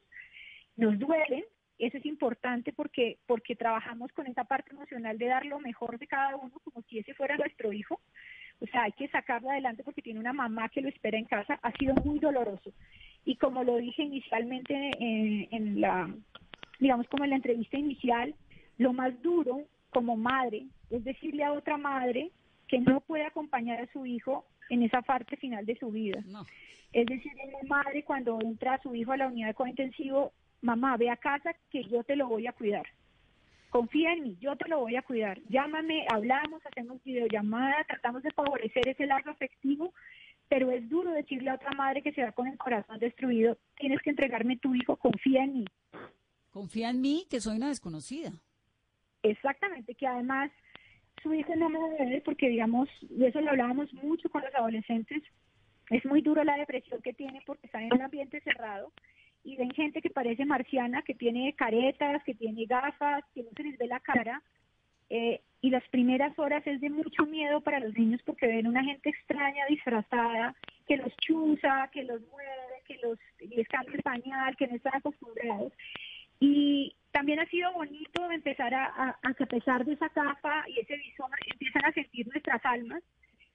nos 0.78 0.98
duelen, 1.00 1.44
eso 1.78 1.98
es 1.98 2.06
importante 2.06 2.72
porque, 2.72 3.18
porque 3.26 3.56
trabajamos 3.56 4.12
con 4.14 4.28
esa 4.28 4.46
parte 4.46 4.72
emocional 4.72 5.18
de 5.18 5.26
dar 5.26 5.46
lo 5.46 5.60
mejor 5.60 5.98
de 6.00 6.08
cada 6.08 6.36
uno 6.38 6.54
como 6.64 6.82
si 6.84 7.00
ese 7.00 7.14
fuera 7.14 7.36
nuestro 7.36 7.74
hijo. 7.74 8.00
O 8.62 8.68
sea, 8.68 8.84
hay 8.84 8.94
que 8.94 9.10
sacarlo 9.10 9.50
adelante 9.50 9.84
porque 9.84 10.02
tiene 10.02 10.22
una 10.22 10.32
mamá 10.32 10.70
que 10.70 10.80
lo 10.80 10.88
espera 10.88 11.18
en 11.18 11.26
casa. 11.26 11.60
Ha 11.62 11.72
sido 11.74 11.94
muy 11.96 12.20
doloroso. 12.20 12.72
Y 13.26 13.36
como 13.36 13.66
lo 13.66 13.76
dije 13.76 14.04
inicialmente 14.04 14.74
en, 15.00 15.50
en 15.52 15.82
la, 15.82 16.10
digamos 16.80 17.08
como 17.10 17.26
en 17.26 17.32
la 17.32 17.36
entrevista 17.36 17.78
inicial, 17.78 18.34
lo 18.78 18.94
más 18.94 19.22
duro 19.22 19.64
como 19.90 20.16
madre, 20.16 20.66
es 20.90 21.04
decirle 21.04 21.44
a 21.44 21.54
otra 21.54 21.78
madre 21.78 22.32
que 22.68 22.80
no 22.80 23.02
puede 23.02 23.26
acompañar 23.26 23.82
a 23.82 23.92
su 23.92 24.06
hijo 24.06 24.46
en 24.70 24.84
esa 24.84 25.02
parte 25.02 25.38
final 25.38 25.66
de 25.66 25.78
su 25.78 25.92
vida. 25.92 26.24
Es 26.92 27.06
decirle 27.06 27.44
a 27.44 27.58
una 27.58 27.70
madre 27.70 28.04
cuando 28.04 28.40
entra 28.42 28.76
a 28.76 28.82
su 28.82 28.96
hijo 28.96 29.12
a 29.12 29.18
la 29.18 29.28
unidad 29.28 29.48
de 29.48 29.54
cuidado 29.54 29.70
intensivo, 29.70 30.34
mamá, 30.62 30.98
ve 30.98 31.10
a 31.10 31.18
casa 31.18 31.56
que 31.70 31.84
yo 31.84 32.04
te 32.04 32.16
lo 32.16 32.28
voy 32.28 32.48
a 32.48 32.54
cuidar. 32.54 32.86
Confía 33.70 34.14
en 34.14 34.24
mí, 34.24 34.38
yo 34.40 34.56
te 34.56 34.70
lo 34.70 34.80
voy 34.80 34.96
a 34.96 35.02
cuidar. 35.02 35.42
Llámame, 35.50 36.06
hablamos, 36.10 36.66
hacemos 36.66 37.04
videollamada, 37.04 37.84
tratamos 37.88 38.24
de 38.24 38.32
favorecer 38.32 38.88
ese 38.88 39.06
lazo 39.06 39.30
afectivo, 39.30 39.94
pero 40.48 40.72
es 40.72 40.88
duro 40.90 41.12
decirle 41.12 41.50
a 41.50 41.56
otra 41.56 41.72
madre 41.72 42.02
que 42.02 42.14
se 42.14 42.24
va 42.24 42.32
con 42.32 42.48
el 42.48 42.58
corazón 42.58 43.00
destruido, 43.00 43.58
tienes 43.78 44.02
que 44.02 44.12
entregarme 44.12 44.58
tu 44.58 44.74
hijo, 44.76 44.96
confía 44.96 45.44
en 45.44 45.54
mí. 45.60 45.66
Confía 46.52 46.90
en 46.90 47.02
mí, 47.02 47.28
que 47.30 47.42
soy 47.42 47.58
una 47.58 47.68
desconocida. 47.68 48.32
Exactamente, 49.32 49.96
que 49.96 50.06
además 50.06 50.52
su 51.24 51.34
hijo 51.34 51.56
no 51.56 51.70
me 51.70 51.80
debe, 51.98 52.22
porque 52.22 52.48
digamos, 52.48 52.88
y 53.10 53.26
eso 53.26 53.42
lo 53.42 53.50
hablábamos 53.50 53.92
mucho 53.94 54.30
con 54.30 54.44
los 54.44 54.54
adolescentes, 54.54 55.24
es 55.90 56.06
muy 56.06 56.22
duro 56.22 56.44
la 56.44 56.58
depresión 56.58 57.02
que 57.02 57.14
tienen 57.14 57.42
porque 57.46 57.66
están 57.66 57.84
en 57.84 57.94
un 57.94 58.02
ambiente 58.04 58.40
cerrado 58.42 58.92
y 59.44 59.56
ven 59.56 59.72
gente 59.72 60.02
que 60.02 60.12
parece 60.12 60.46
marciana, 60.46 61.02
que 61.02 61.16
tiene 61.16 61.54
caretas, 61.54 62.24
que 62.24 62.36
tiene 62.36 62.66
gafas, 62.66 63.24
que 63.34 63.44
no 63.44 63.50
se 63.56 63.64
les 63.64 63.78
ve 63.78 63.88
la 63.88 64.00
cara. 64.00 64.42
Eh, 65.10 65.42
y 65.62 65.70
las 65.70 65.88
primeras 65.90 66.38
horas 66.38 66.66
es 66.66 66.82
de 66.82 66.90
mucho 66.90 67.26
miedo 67.26 67.62
para 67.62 67.80
los 67.80 67.96
niños 67.96 68.22
porque 68.26 68.48
ven 68.48 68.68
una 68.68 68.84
gente 68.84 69.10
extraña 69.10 69.66
disfrazada 69.68 70.56
que 70.88 70.98
los 70.98 71.16
chuza, 71.18 71.90
que 71.92 72.04
los 72.04 72.22
mueve, 72.30 72.82
que 72.88 72.98
los 73.04 73.20
les 73.40 73.68
cambia 73.68 74.56
que 74.58 74.68
no 74.68 74.76
están 74.76 74.96
acostumbrados. 74.96 75.74
Y 76.40 76.96
también 77.16 77.40
ha 77.40 77.46
sido 77.46 77.72
bonito 77.72 78.30
empezar 78.30 78.74
a, 78.74 79.18
que 79.38 79.46
a 79.46 79.48
pesar 79.48 79.86
de 79.86 79.94
esa 79.94 80.10
capa 80.10 80.66
y 80.68 80.82
ese 80.82 80.98
visor 80.98 81.30
empiezan 81.50 81.86
a 81.86 81.94
sentir 81.94 82.28
nuestras 82.28 82.60
almas 82.66 83.02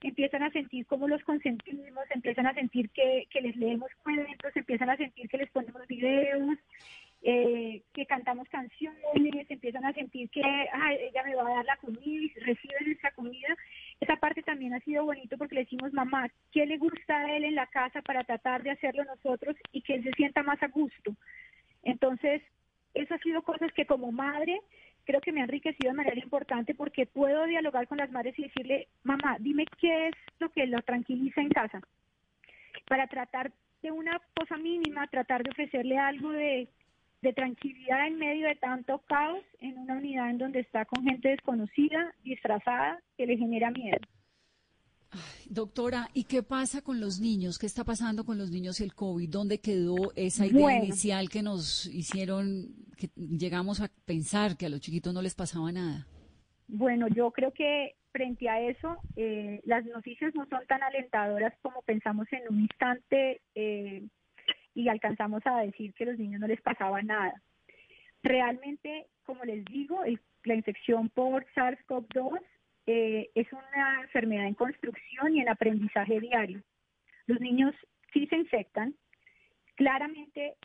empiezan 0.01 0.41
a 0.41 0.49
sentir 0.49 0.87
cómo 0.87 1.07
los 1.07 1.23
consentimos, 1.23 2.03
empiezan 2.09 2.47
a 2.47 2.55
sentir 2.55 2.89
que, 2.89 3.27
que 3.29 3.39
les 3.39 3.55
leemos 3.55 3.91
cuentos, 4.01 4.51
empiezan 4.55 4.89
a 4.89 4.97
sentir 4.97 5.29
que 5.29 5.37
les 5.37 5.51
ponemos 5.51 5.85
videos, 5.87 6.57
eh, 7.21 7.83
que 7.93 8.07
cantamos 8.07 8.49
canciones, 8.49 9.45
empiezan 9.47 9.85
a 9.85 9.93
sentir 9.93 10.27
que 10.31 10.41
ella 10.41 11.23
me 11.23 11.35
va 11.35 11.47
a 11.47 11.55
dar 11.57 11.65
la 11.65 11.77
comida 11.77 12.01
y 12.03 12.29
reciben 12.39 12.91
esa 12.97 13.11
comida. 13.11 13.55
Esa 13.99 14.15
parte 14.15 14.41
también 14.41 14.73
ha 14.73 14.79
sido 14.79 15.05
bonito 15.05 15.37
porque 15.37 15.53
le 15.53 15.65
decimos, 15.65 15.93
mamá, 15.93 16.27
¿qué 16.51 16.65
le 16.65 16.79
gusta 16.79 17.15
a 17.15 17.37
él 17.37 17.43
en 17.43 17.53
la 17.53 17.67
casa 17.67 18.01
para 18.01 18.23
tratar 18.23 18.63
de 18.63 18.71
hacerlo 18.71 19.03
nosotros 19.03 19.55
y 19.71 19.83
que 19.83 19.93
él 19.93 20.03
se 20.03 20.13
sienta 20.13 20.41
más 20.41 20.63
a 20.63 20.67
gusto? 20.69 21.15
Entonces, 21.83 22.41
sido 23.21 23.41
cosas 23.41 23.71
que 23.73 23.85
como 23.85 24.11
madre 24.11 24.59
creo 25.03 25.21
que 25.21 25.31
me 25.31 25.41
ha 25.41 25.45
enriquecido 25.45 25.91
de 25.91 25.97
manera 25.97 26.19
importante 26.19 26.75
porque 26.75 27.05
puedo 27.05 27.45
dialogar 27.45 27.87
con 27.87 27.97
las 27.97 28.11
madres 28.11 28.37
y 28.37 28.43
decirle, 28.43 28.87
mamá, 29.03 29.37
dime 29.39 29.65
qué 29.79 30.09
es 30.09 30.15
lo 30.39 30.49
que 30.51 30.67
lo 30.67 30.81
tranquiliza 30.81 31.41
en 31.41 31.49
casa, 31.49 31.81
para 32.87 33.07
tratar 33.07 33.51
de 33.81 33.91
una 33.91 34.21
cosa 34.35 34.57
mínima, 34.57 35.07
tratar 35.07 35.43
de 35.43 35.49
ofrecerle 35.49 35.97
algo 35.97 36.31
de, 36.31 36.67
de 37.21 37.33
tranquilidad 37.33 38.07
en 38.07 38.17
medio 38.19 38.47
de 38.47 38.55
tanto 38.55 38.99
caos 39.07 39.43
en 39.59 39.77
una 39.77 39.95
unidad 39.95 40.29
en 40.29 40.37
donde 40.37 40.59
está 40.59 40.85
con 40.85 41.03
gente 41.03 41.29
desconocida, 41.29 42.13
disfrazada, 42.23 43.01
que 43.17 43.25
le 43.25 43.37
genera 43.37 43.71
miedo 43.71 43.97
doctora, 45.49 46.09
¿y 46.13 46.23
qué 46.23 46.43
pasa 46.43 46.81
con 46.81 46.99
los 46.99 47.19
niños? 47.19 47.59
¿Qué 47.59 47.65
está 47.65 47.83
pasando 47.83 48.23
con 48.23 48.37
los 48.37 48.51
niños 48.51 48.79
y 48.79 48.83
el 48.83 48.93
COVID? 48.93 49.29
¿Dónde 49.29 49.59
quedó 49.59 50.13
esa 50.15 50.45
idea 50.45 50.77
inicial 50.77 51.29
que 51.29 51.41
nos 51.43 51.85
hicieron, 51.87 52.73
que 53.01 53.09
llegamos 53.15 53.81
a 53.81 53.89
pensar 54.05 54.57
que 54.57 54.67
a 54.67 54.69
los 54.69 54.79
chiquitos 54.79 55.13
no 55.13 55.21
les 55.21 55.33
pasaba 55.33 55.71
nada? 55.71 56.05
Bueno, 56.67 57.07
yo 57.07 57.31
creo 57.31 57.51
que 57.51 57.95
frente 58.11 58.47
a 58.47 58.61
eso, 58.61 58.97
eh, 59.15 59.59
las 59.65 59.83
noticias 59.85 60.33
no 60.35 60.45
son 60.45 60.65
tan 60.67 60.83
alentadoras 60.83 61.53
como 61.61 61.81
pensamos 61.81 62.27
en 62.31 62.41
un 62.49 62.61
instante 62.61 63.41
eh, 63.55 64.03
y 64.75 64.87
alcanzamos 64.87 65.41
a 65.45 65.61
decir 65.61 65.93
que 65.93 66.03
a 66.03 66.07
los 66.07 66.19
niños 66.19 66.39
no 66.39 66.47
les 66.47 66.61
pasaba 66.61 67.01
nada. 67.01 67.41
Realmente, 68.23 69.07
como 69.23 69.43
les 69.43 69.65
digo, 69.65 70.01
la 70.43 70.55
infección 70.55 71.09
por 71.09 71.45
SARS-CoV-2 71.55 72.39
eh, 72.85 73.29
es 73.33 73.47
una 73.51 74.01
enfermedad 74.03 74.47
en 74.47 74.53
construcción 74.53 75.35
y 75.35 75.41
en 75.41 75.49
aprendizaje 75.49 76.19
diario. 76.19 76.61
Los 77.25 77.39
niños 77.39 77.73
sí 78.13 78.27
se 78.27 78.35
infectan. 78.35 78.95
Claramente, 79.75 80.55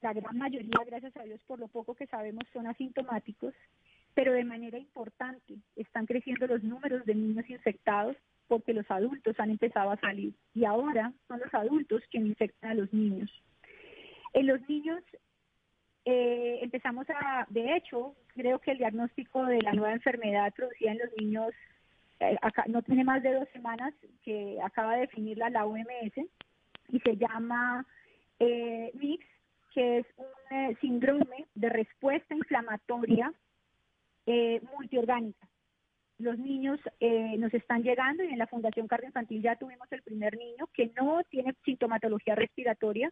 la 0.00 0.12
gran 0.12 0.38
mayoría, 0.38 0.78
gracias 0.86 1.16
a 1.16 1.24
Dios, 1.24 1.40
por 1.46 1.58
lo 1.58 1.68
poco 1.68 1.94
que 1.94 2.06
sabemos, 2.06 2.44
son 2.52 2.66
asintomáticos, 2.66 3.54
pero 4.14 4.32
de 4.32 4.44
manera 4.44 4.78
importante 4.78 5.54
están 5.76 6.06
creciendo 6.06 6.46
los 6.46 6.62
números 6.62 7.04
de 7.04 7.14
niños 7.14 7.48
infectados 7.48 8.16
porque 8.48 8.72
los 8.72 8.90
adultos 8.90 9.38
han 9.38 9.50
empezado 9.50 9.90
a 9.90 10.00
salir 10.00 10.32
y 10.54 10.64
ahora 10.64 11.12
son 11.28 11.40
los 11.40 11.52
adultos 11.52 12.02
quienes 12.10 12.30
infectan 12.30 12.70
a 12.70 12.74
los 12.74 12.92
niños. 12.92 13.30
En 14.32 14.46
los 14.46 14.66
niños 14.68 15.02
eh, 16.04 16.58
empezamos 16.62 17.06
a, 17.10 17.46
de 17.50 17.76
hecho, 17.76 18.14
creo 18.34 18.58
que 18.58 18.72
el 18.72 18.78
diagnóstico 18.78 19.44
de 19.44 19.60
la 19.60 19.72
nueva 19.72 19.92
enfermedad 19.92 20.52
producida 20.54 20.92
en 20.92 20.98
los 20.98 21.10
niños 21.18 21.54
eh, 22.20 22.36
acá, 22.42 22.64
no 22.66 22.82
tiene 22.82 23.04
más 23.04 23.22
de 23.22 23.34
dos 23.34 23.48
semanas 23.52 23.94
que 24.24 24.58
acaba 24.62 24.94
de 24.94 25.02
definirla 25.02 25.50
la 25.50 25.66
OMS 25.66 26.16
y 26.88 26.98
se 27.00 27.16
llama 27.16 27.86
eh, 28.40 28.90
MIX, 28.94 29.24
que 29.74 29.98
es 29.98 30.06
un 30.16 30.56
eh, 30.56 30.76
síndrome 30.80 31.46
de 31.54 31.68
respuesta 31.68 32.34
inflamatoria 32.34 33.32
multiorgánica. 34.76 35.48
Los 36.18 36.38
niños 36.38 36.78
nos 37.38 37.54
están 37.54 37.82
llegando 37.82 38.22
y 38.22 38.26
en 38.26 38.38
la 38.38 38.46
Fundación 38.46 38.86
Cardioinfantil 38.86 39.40
ya 39.40 39.56
tuvimos 39.56 39.90
el 39.90 40.02
primer 40.02 40.36
niño 40.36 40.68
que 40.74 40.92
no 41.00 41.22
tiene 41.30 41.54
sintomatología 41.64 42.34
respiratoria, 42.34 43.10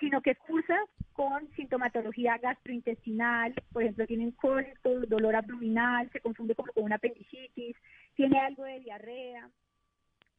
sino 0.00 0.22
que 0.22 0.34
cursa 0.34 0.76
con 1.12 1.48
sintomatología 1.54 2.38
gastrointestinal, 2.38 3.54
por 3.72 3.82
ejemplo, 3.82 4.06
tienen 4.06 4.32
cólico, 4.32 5.00
dolor 5.06 5.36
abdominal, 5.36 6.10
se 6.10 6.20
confunde 6.20 6.54
como 6.54 6.72
con 6.72 6.84
una 6.84 6.96
apendicitis, 6.96 7.76
tiene 8.16 8.40
algo 8.40 8.64
de 8.64 8.80
diarrea. 8.80 9.50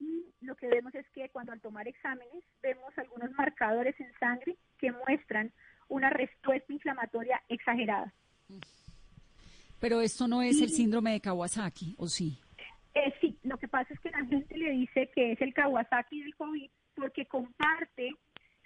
Y 0.01 0.25
lo 0.41 0.55
que 0.55 0.67
vemos 0.67 0.95
es 0.95 1.07
que 1.09 1.29
cuando 1.29 1.51
al 1.51 1.61
tomar 1.61 1.87
exámenes 1.87 2.43
vemos 2.63 2.91
algunos 2.97 3.31
marcadores 3.33 3.97
en 3.99 4.11
sangre 4.19 4.57
que 4.79 4.91
muestran 4.91 5.51
una 5.89 6.09
respuesta 6.09 6.73
inflamatoria 6.73 7.39
exagerada. 7.49 8.11
Pero 9.79 10.01
esto 10.01 10.27
no 10.27 10.41
es 10.41 10.59
el 10.59 10.69
síndrome 10.69 11.11
de 11.11 11.21
Kawasaki, 11.21 11.93
¿o 11.97 12.07
sí? 12.07 12.39
Eh, 12.95 13.13
sí, 13.21 13.37
lo 13.43 13.57
que 13.57 13.67
pasa 13.67 13.93
es 13.93 13.99
que 13.99 14.09
la 14.09 14.25
gente 14.25 14.57
le 14.57 14.71
dice 14.71 15.11
que 15.13 15.33
es 15.33 15.41
el 15.41 15.53
Kawasaki 15.53 16.23
del 16.23 16.35
COVID 16.35 16.69
porque 16.95 17.27
comparte 17.27 18.15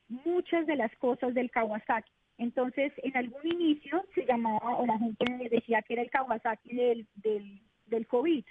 muchas 0.08 0.66
de 0.68 0.78
las 0.78 0.96
cosas 0.98 1.34
del 1.34 1.52
Kawasaki. 1.52 2.12
Entonces, 2.38 2.94
en 2.98 3.16
algún 3.18 3.46
inicio 3.46 4.06
se 4.14 4.26
llamaba, 4.26 4.78
o 4.78 4.86
la 4.86 4.98
gente 4.98 5.50
decía 5.50 5.82
que 5.82 5.94
era 5.94 6.02
el 6.02 6.10
Kawasaki 6.10 6.76
del, 6.76 7.08
del, 7.16 7.62
del 7.88 8.08
COVID, 8.08 8.46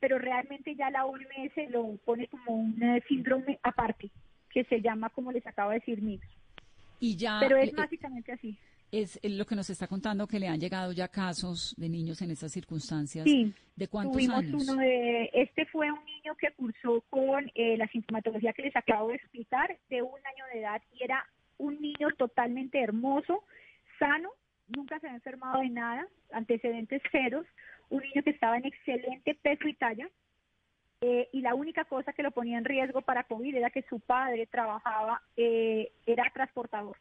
pero 0.00 0.18
realmente 0.18 0.74
ya 0.74 0.90
la 0.90 1.04
OMS 1.06 1.70
lo 1.70 1.96
pone 2.04 2.28
como 2.28 2.56
un 2.56 2.82
eh, 2.82 3.02
síndrome 3.08 3.58
aparte, 3.62 4.10
que 4.50 4.64
se 4.64 4.80
llama, 4.80 5.10
como 5.10 5.32
les 5.32 5.46
acabo 5.46 5.70
de 5.70 5.80
decir, 5.80 6.02
MIX. 6.02 6.26
Y 7.00 7.16
ya, 7.16 7.38
pero 7.40 7.56
es 7.56 7.72
básicamente 7.72 8.32
así. 8.32 8.56
Es 8.92 9.18
lo 9.22 9.44
que 9.44 9.56
nos 9.56 9.68
está 9.68 9.88
contando 9.88 10.26
que 10.26 10.38
le 10.38 10.48
han 10.48 10.60
llegado 10.60 10.92
ya 10.92 11.08
casos 11.08 11.74
de 11.76 11.88
niños 11.88 12.22
en 12.22 12.30
estas 12.30 12.52
circunstancias. 12.52 13.24
Sí. 13.24 13.52
¿De 13.74 13.88
cuántos 13.88 14.12
tuvimos 14.14 14.38
años? 14.38 14.68
Uno 14.68 14.80
de, 14.80 15.28
este 15.32 15.66
fue 15.66 15.90
un 15.90 16.04
niño 16.04 16.34
que 16.36 16.52
cursó 16.52 17.02
con 17.10 17.50
eh, 17.54 17.76
la 17.76 17.88
sintomatología 17.88 18.52
que 18.52 18.62
les 18.62 18.76
acabo 18.76 19.08
de 19.08 19.16
explicar, 19.16 19.76
de 19.90 20.02
un 20.02 20.14
año 20.14 20.44
de 20.52 20.60
edad, 20.60 20.80
y 20.94 21.02
era 21.02 21.26
un 21.58 21.80
niño 21.80 22.08
totalmente 22.16 22.80
hermoso, 22.80 23.42
sano, 23.98 24.30
nunca 24.68 24.98
se 25.00 25.06
había 25.06 25.16
enfermado 25.16 25.60
de 25.60 25.70
nada, 25.70 26.06
antecedentes 26.32 27.02
ceros, 27.10 27.46
un 27.90 28.02
niño 28.02 28.22
que 28.22 28.30
estaba 28.30 28.56
en 28.56 28.66
excelente 28.66 29.34
peso 29.34 29.68
y 29.68 29.74
talla, 29.74 30.08
eh, 31.00 31.28
y 31.32 31.40
la 31.40 31.54
única 31.54 31.84
cosa 31.84 32.12
que 32.12 32.22
lo 32.22 32.30
ponía 32.30 32.58
en 32.58 32.64
riesgo 32.64 33.02
para 33.02 33.24
COVID 33.24 33.54
era 33.54 33.70
que 33.70 33.82
su 33.82 34.00
padre 34.00 34.46
trabajaba, 34.46 35.22
eh, 35.36 35.92
era 36.06 36.30
transportador. 36.32 36.96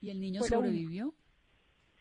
¿Y 0.00 0.10
el 0.10 0.20
niño 0.20 0.42
sobrevivió? 0.42 1.14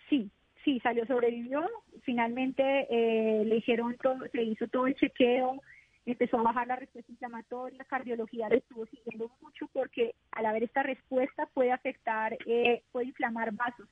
Sí, 0.09 0.29
sí, 0.63 0.79
salió, 0.81 1.05
sobrevivió. 1.05 1.67
Finalmente 2.03 2.87
eh, 2.89 3.45
le 3.45 3.57
hicieron 3.57 3.95
todo, 3.97 4.27
se 4.31 4.43
hizo 4.43 4.67
todo 4.67 4.87
el 4.87 4.95
chequeo, 4.95 5.61
empezó 6.05 6.39
a 6.39 6.43
bajar 6.43 6.67
la 6.67 6.75
respuesta 6.75 7.11
inflamatoria, 7.11 7.77
la 7.77 7.85
cardiología 7.85 8.49
le 8.49 8.57
estuvo 8.57 8.85
siguiendo 8.87 9.31
mucho 9.41 9.67
porque 9.73 10.13
al 10.31 10.45
haber 10.45 10.63
esta 10.63 10.83
respuesta 10.83 11.47
puede 11.47 11.71
afectar, 11.71 12.37
eh, 12.45 12.83
puede 12.91 13.07
inflamar 13.07 13.53
vasos, 13.53 13.87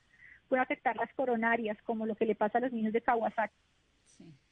puede 0.54 0.62
afectar 0.62 0.94
las 0.96 1.12
coronarias, 1.14 1.76
como 1.82 2.06
lo 2.06 2.14
que 2.14 2.26
le 2.26 2.36
pasa 2.36 2.58
a 2.58 2.60
los 2.60 2.72
niños 2.72 2.92
de 2.92 3.00
Kawasaki. 3.00 3.52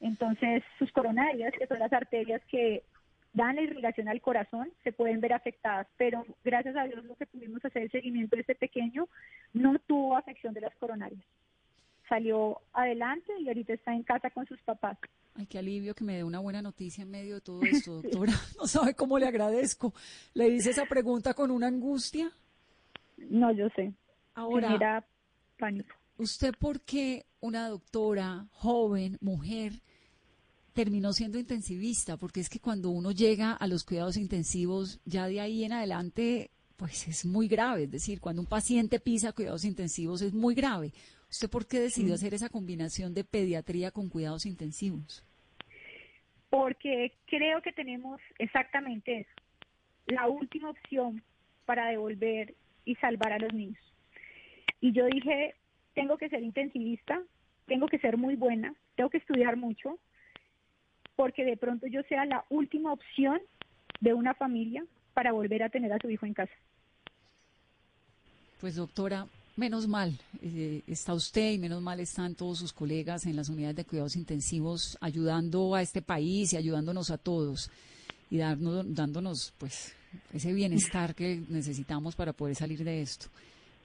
Entonces, 0.01 0.61
sus 0.77 0.91
coronarias, 0.91 1.53
que 1.57 1.65
son 1.65 1.79
las 1.79 1.93
arterias 1.93 2.41
que 2.49 2.83
dan 3.31 3.55
la 3.55 3.61
irrigación 3.61 4.09
al 4.09 4.19
corazón, 4.19 4.69
se 4.83 4.91
pueden 4.91 5.21
ver 5.21 5.31
afectadas, 5.31 5.87
pero 5.95 6.25
gracias 6.43 6.75
a 6.75 6.83
Dios 6.83 7.05
lo 7.05 7.15
que 7.15 7.25
pudimos 7.25 7.63
hacer 7.63 7.83
el 7.83 7.91
seguimiento 7.91 8.35
de 8.35 8.41
este 8.41 8.55
pequeño 8.55 9.07
no 9.53 9.79
tuvo 9.79 10.17
afección 10.17 10.53
de 10.53 10.59
las 10.59 10.75
coronarias. 10.75 11.23
Salió 12.09 12.59
adelante 12.73 13.31
y 13.39 13.47
ahorita 13.47 13.71
está 13.71 13.93
en 13.93 14.03
casa 14.03 14.29
con 14.29 14.45
sus 14.45 14.61
papás. 14.63 14.97
Ay, 15.35 15.45
qué 15.45 15.59
alivio 15.59 15.95
que 15.95 16.03
me 16.03 16.17
dé 16.17 16.25
una 16.25 16.39
buena 16.39 16.61
noticia 16.61 17.03
en 17.03 17.11
medio 17.11 17.35
de 17.35 17.41
todo 17.41 17.61
esto, 17.63 18.01
doctora. 18.01 18.33
No 18.59 18.67
sabe 18.67 18.93
cómo 18.93 19.17
le 19.17 19.25
agradezco. 19.25 19.93
¿Le 20.33 20.49
hice 20.49 20.71
esa 20.71 20.85
pregunta 20.85 21.33
con 21.33 21.49
una 21.49 21.67
angustia? 21.67 22.29
No, 23.15 23.53
yo 23.53 23.69
sé. 23.69 23.93
Ahora, 24.35 25.05
pánico. 25.63 25.95
¿usted 26.17 26.53
por 26.57 26.81
qué 26.81 27.25
una 27.39 27.67
doctora, 27.67 28.45
joven, 28.51 29.17
mujer, 29.21 29.73
terminó 30.73 31.13
siendo 31.13 31.39
intensivista? 31.39 32.17
Porque 32.17 32.39
es 32.39 32.49
que 32.49 32.59
cuando 32.59 32.89
uno 32.89 33.11
llega 33.11 33.53
a 33.53 33.67
los 33.67 33.83
cuidados 33.83 34.17
intensivos, 34.17 34.99
ya 35.05 35.27
de 35.27 35.41
ahí 35.41 35.63
en 35.63 35.73
adelante, 35.73 36.51
pues 36.77 37.07
es 37.07 37.25
muy 37.25 37.47
grave. 37.47 37.83
Es 37.83 37.91
decir, 37.91 38.19
cuando 38.19 38.41
un 38.41 38.47
paciente 38.47 38.99
pisa 38.99 39.33
cuidados 39.33 39.65
intensivos 39.65 40.21
es 40.21 40.33
muy 40.33 40.55
grave. 40.55 40.91
¿Usted 41.29 41.49
por 41.49 41.65
qué 41.65 41.79
decidió 41.79 42.13
hacer 42.13 42.33
esa 42.33 42.49
combinación 42.49 43.13
de 43.13 43.23
pediatría 43.23 43.91
con 43.91 44.09
cuidados 44.09 44.45
intensivos? 44.45 45.23
Porque 46.49 47.13
creo 47.25 47.61
que 47.63 47.73
tenemos 47.73 48.21
exactamente 48.37 49.21
eso, 49.21 49.41
la 50.05 50.27
última 50.27 50.69
opción 50.69 51.23
para 51.65 51.87
devolver 51.87 52.53
y 52.85 52.93
salvar 52.95 53.33
a 53.33 53.39
los 53.39 53.51
niños. 53.51 53.82
Y 54.83 54.91
yo 54.91 55.05
dije, 55.05 55.55
tengo 55.95 56.17
que 56.17 56.27
ser 56.27 56.43
intensivista, 56.43 57.21
tengo 57.67 57.87
que 57.87 57.99
ser 57.99 58.17
muy 58.17 58.35
buena, 58.35 58.75
tengo 58.97 59.09
que 59.09 59.19
estudiar 59.19 59.55
mucho, 59.55 59.97
porque 61.15 61.45
de 61.45 61.55
pronto 61.55 61.87
yo 61.87 62.01
sea 62.09 62.25
la 62.25 62.43
última 62.49 62.91
opción 62.91 63.39
de 64.01 64.13
una 64.13 64.33
familia 64.33 64.83
para 65.13 65.31
volver 65.31 65.63
a 65.63 65.69
tener 65.69 65.93
a 65.93 65.99
su 65.99 66.09
hijo 66.09 66.25
en 66.25 66.33
casa. 66.33 66.51
Pues 68.59 68.75
doctora, 68.75 69.25
menos 69.55 69.87
mal 69.87 70.19
eh, 70.41 70.81
está 70.85 71.13
usted 71.13 71.53
y 71.53 71.59
menos 71.59 71.81
mal 71.81 72.01
están 72.01 72.35
todos 72.35 72.59
sus 72.59 72.73
colegas 72.73 73.25
en 73.25 73.37
las 73.37 73.47
unidades 73.47 73.77
de 73.77 73.85
cuidados 73.85 74.17
intensivos 74.17 74.97
ayudando 74.99 75.75
a 75.75 75.81
este 75.81 76.01
país 76.01 76.51
y 76.51 76.57
ayudándonos 76.57 77.09
a 77.09 77.17
todos 77.17 77.71
y 78.29 78.39
dándonos 78.39 79.53
pues 79.57 79.95
ese 80.33 80.51
bienestar 80.51 81.15
que 81.15 81.41
necesitamos 81.47 82.17
para 82.17 82.33
poder 82.33 82.55
salir 82.55 82.83
de 82.83 83.01
esto. 83.01 83.27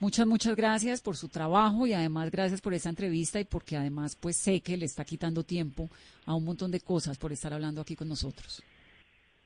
Muchas, 0.00 0.28
muchas 0.28 0.54
gracias 0.54 1.02
por 1.02 1.16
su 1.16 1.28
trabajo 1.28 1.84
y 1.84 1.92
además 1.92 2.30
gracias 2.30 2.60
por 2.60 2.72
esta 2.72 2.88
entrevista 2.88 3.40
y 3.40 3.44
porque 3.44 3.76
además 3.76 4.14
pues 4.14 4.36
sé 4.36 4.60
que 4.60 4.76
le 4.76 4.84
está 4.84 5.04
quitando 5.04 5.42
tiempo 5.42 5.90
a 6.24 6.34
un 6.34 6.44
montón 6.44 6.70
de 6.70 6.80
cosas 6.80 7.18
por 7.18 7.32
estar 7.32 7.52
hablando 7.52 7.80
aquí 7.80 7.96
con 7.96 8.08
nosotros. 8.08 8.62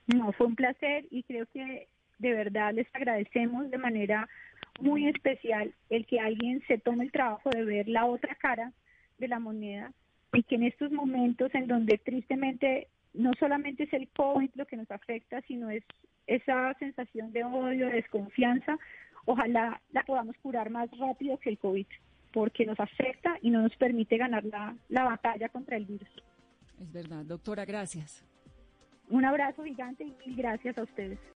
No, 0.07 0.31
fue 0.33 0.47
un 0.47 0.55
placer 0.55 1.07
y 1.11 1.23
creo 1.23 1.47
que 1.55 1.89
de 2.19 2.35
verdad 2.35 2.75
les 2.75 2.87
agradecemos 2.93 3.71
de 3.71 3.79
manera 3.79 4.29
muy 4.79 5.09
especial 5.09 5.73
el 5.89 6.05
que 6.07 6.21
alguien 6.21 6.63
se 6.67 6.77
tome 6.77 7.05
el 7.05 7.13
trabajo 7.13 7.49
de 7.49 7.65
ver 7.65 7.89
la 7.89 8.05
otra 8.05 8.35
cara 8.35 8.73
de 9.19 9.29
la 9.29 9.39
moneda 9.39 9.91
y 10.35 10.43
que 10.43 10.57
en 10.57 10.65
estos 10.65 10.93
momentos 10.93 11.55
en 11.55 11.67
donde 11.67 11.97
tristemente 11.97 12.89
no 13.15 13.33
solamente 13.39 13.85
es 13.85 13.93
el 13.93 14.09
COVID 14.09 14.51
lo 14.55 14.67
que 14.67 14.77
nos 14.77 14.91
afecta, 14.91 15.41
sino 15.43 15.71
es 15.71 15.85
esa 16.27 16.75
sensación 16.79 17.33
de 17.33 17.45
odio, 17.45 17.87
de 17.87 17.95
desconfianza, 17.95 18.79
ojalá 19.25 19.81
la 19.91 20.03
podamos 20.05 20.37
curar 20.39 20.71
más 20.71 20.91
rápido 20.99 21.39
que 21.39 21.51
el 21.51 21.59
COVID, 21.59 21.87
porque 22.33 22.65
nos 22.65 22.79
afecta 22.81 23.39
y 23.43 23.51
no 23.51 23.63
nos 23.63 23.77
permite 23.77 24.17
ganar 24.17 24.45
la, 24.45 24.77
la 24.89 25.05
batalla 25.05 25.49
contra 25.49 25.77
el 25.77 25.85
virus. 25.85 26.09
Es 26.81 26.93
verdad, 26.93 27.25
doctora, 27.25 27.65
gracias. 27.65 28.25
Un 29.09 29.25
abrazo 29.25 29.65
gigante 29.65 30.05
y 30.05 30.15
mil 30.27 30.37
gracias 30.37 30.79
a 30.79 30.83
ustedes. 30.83 31.19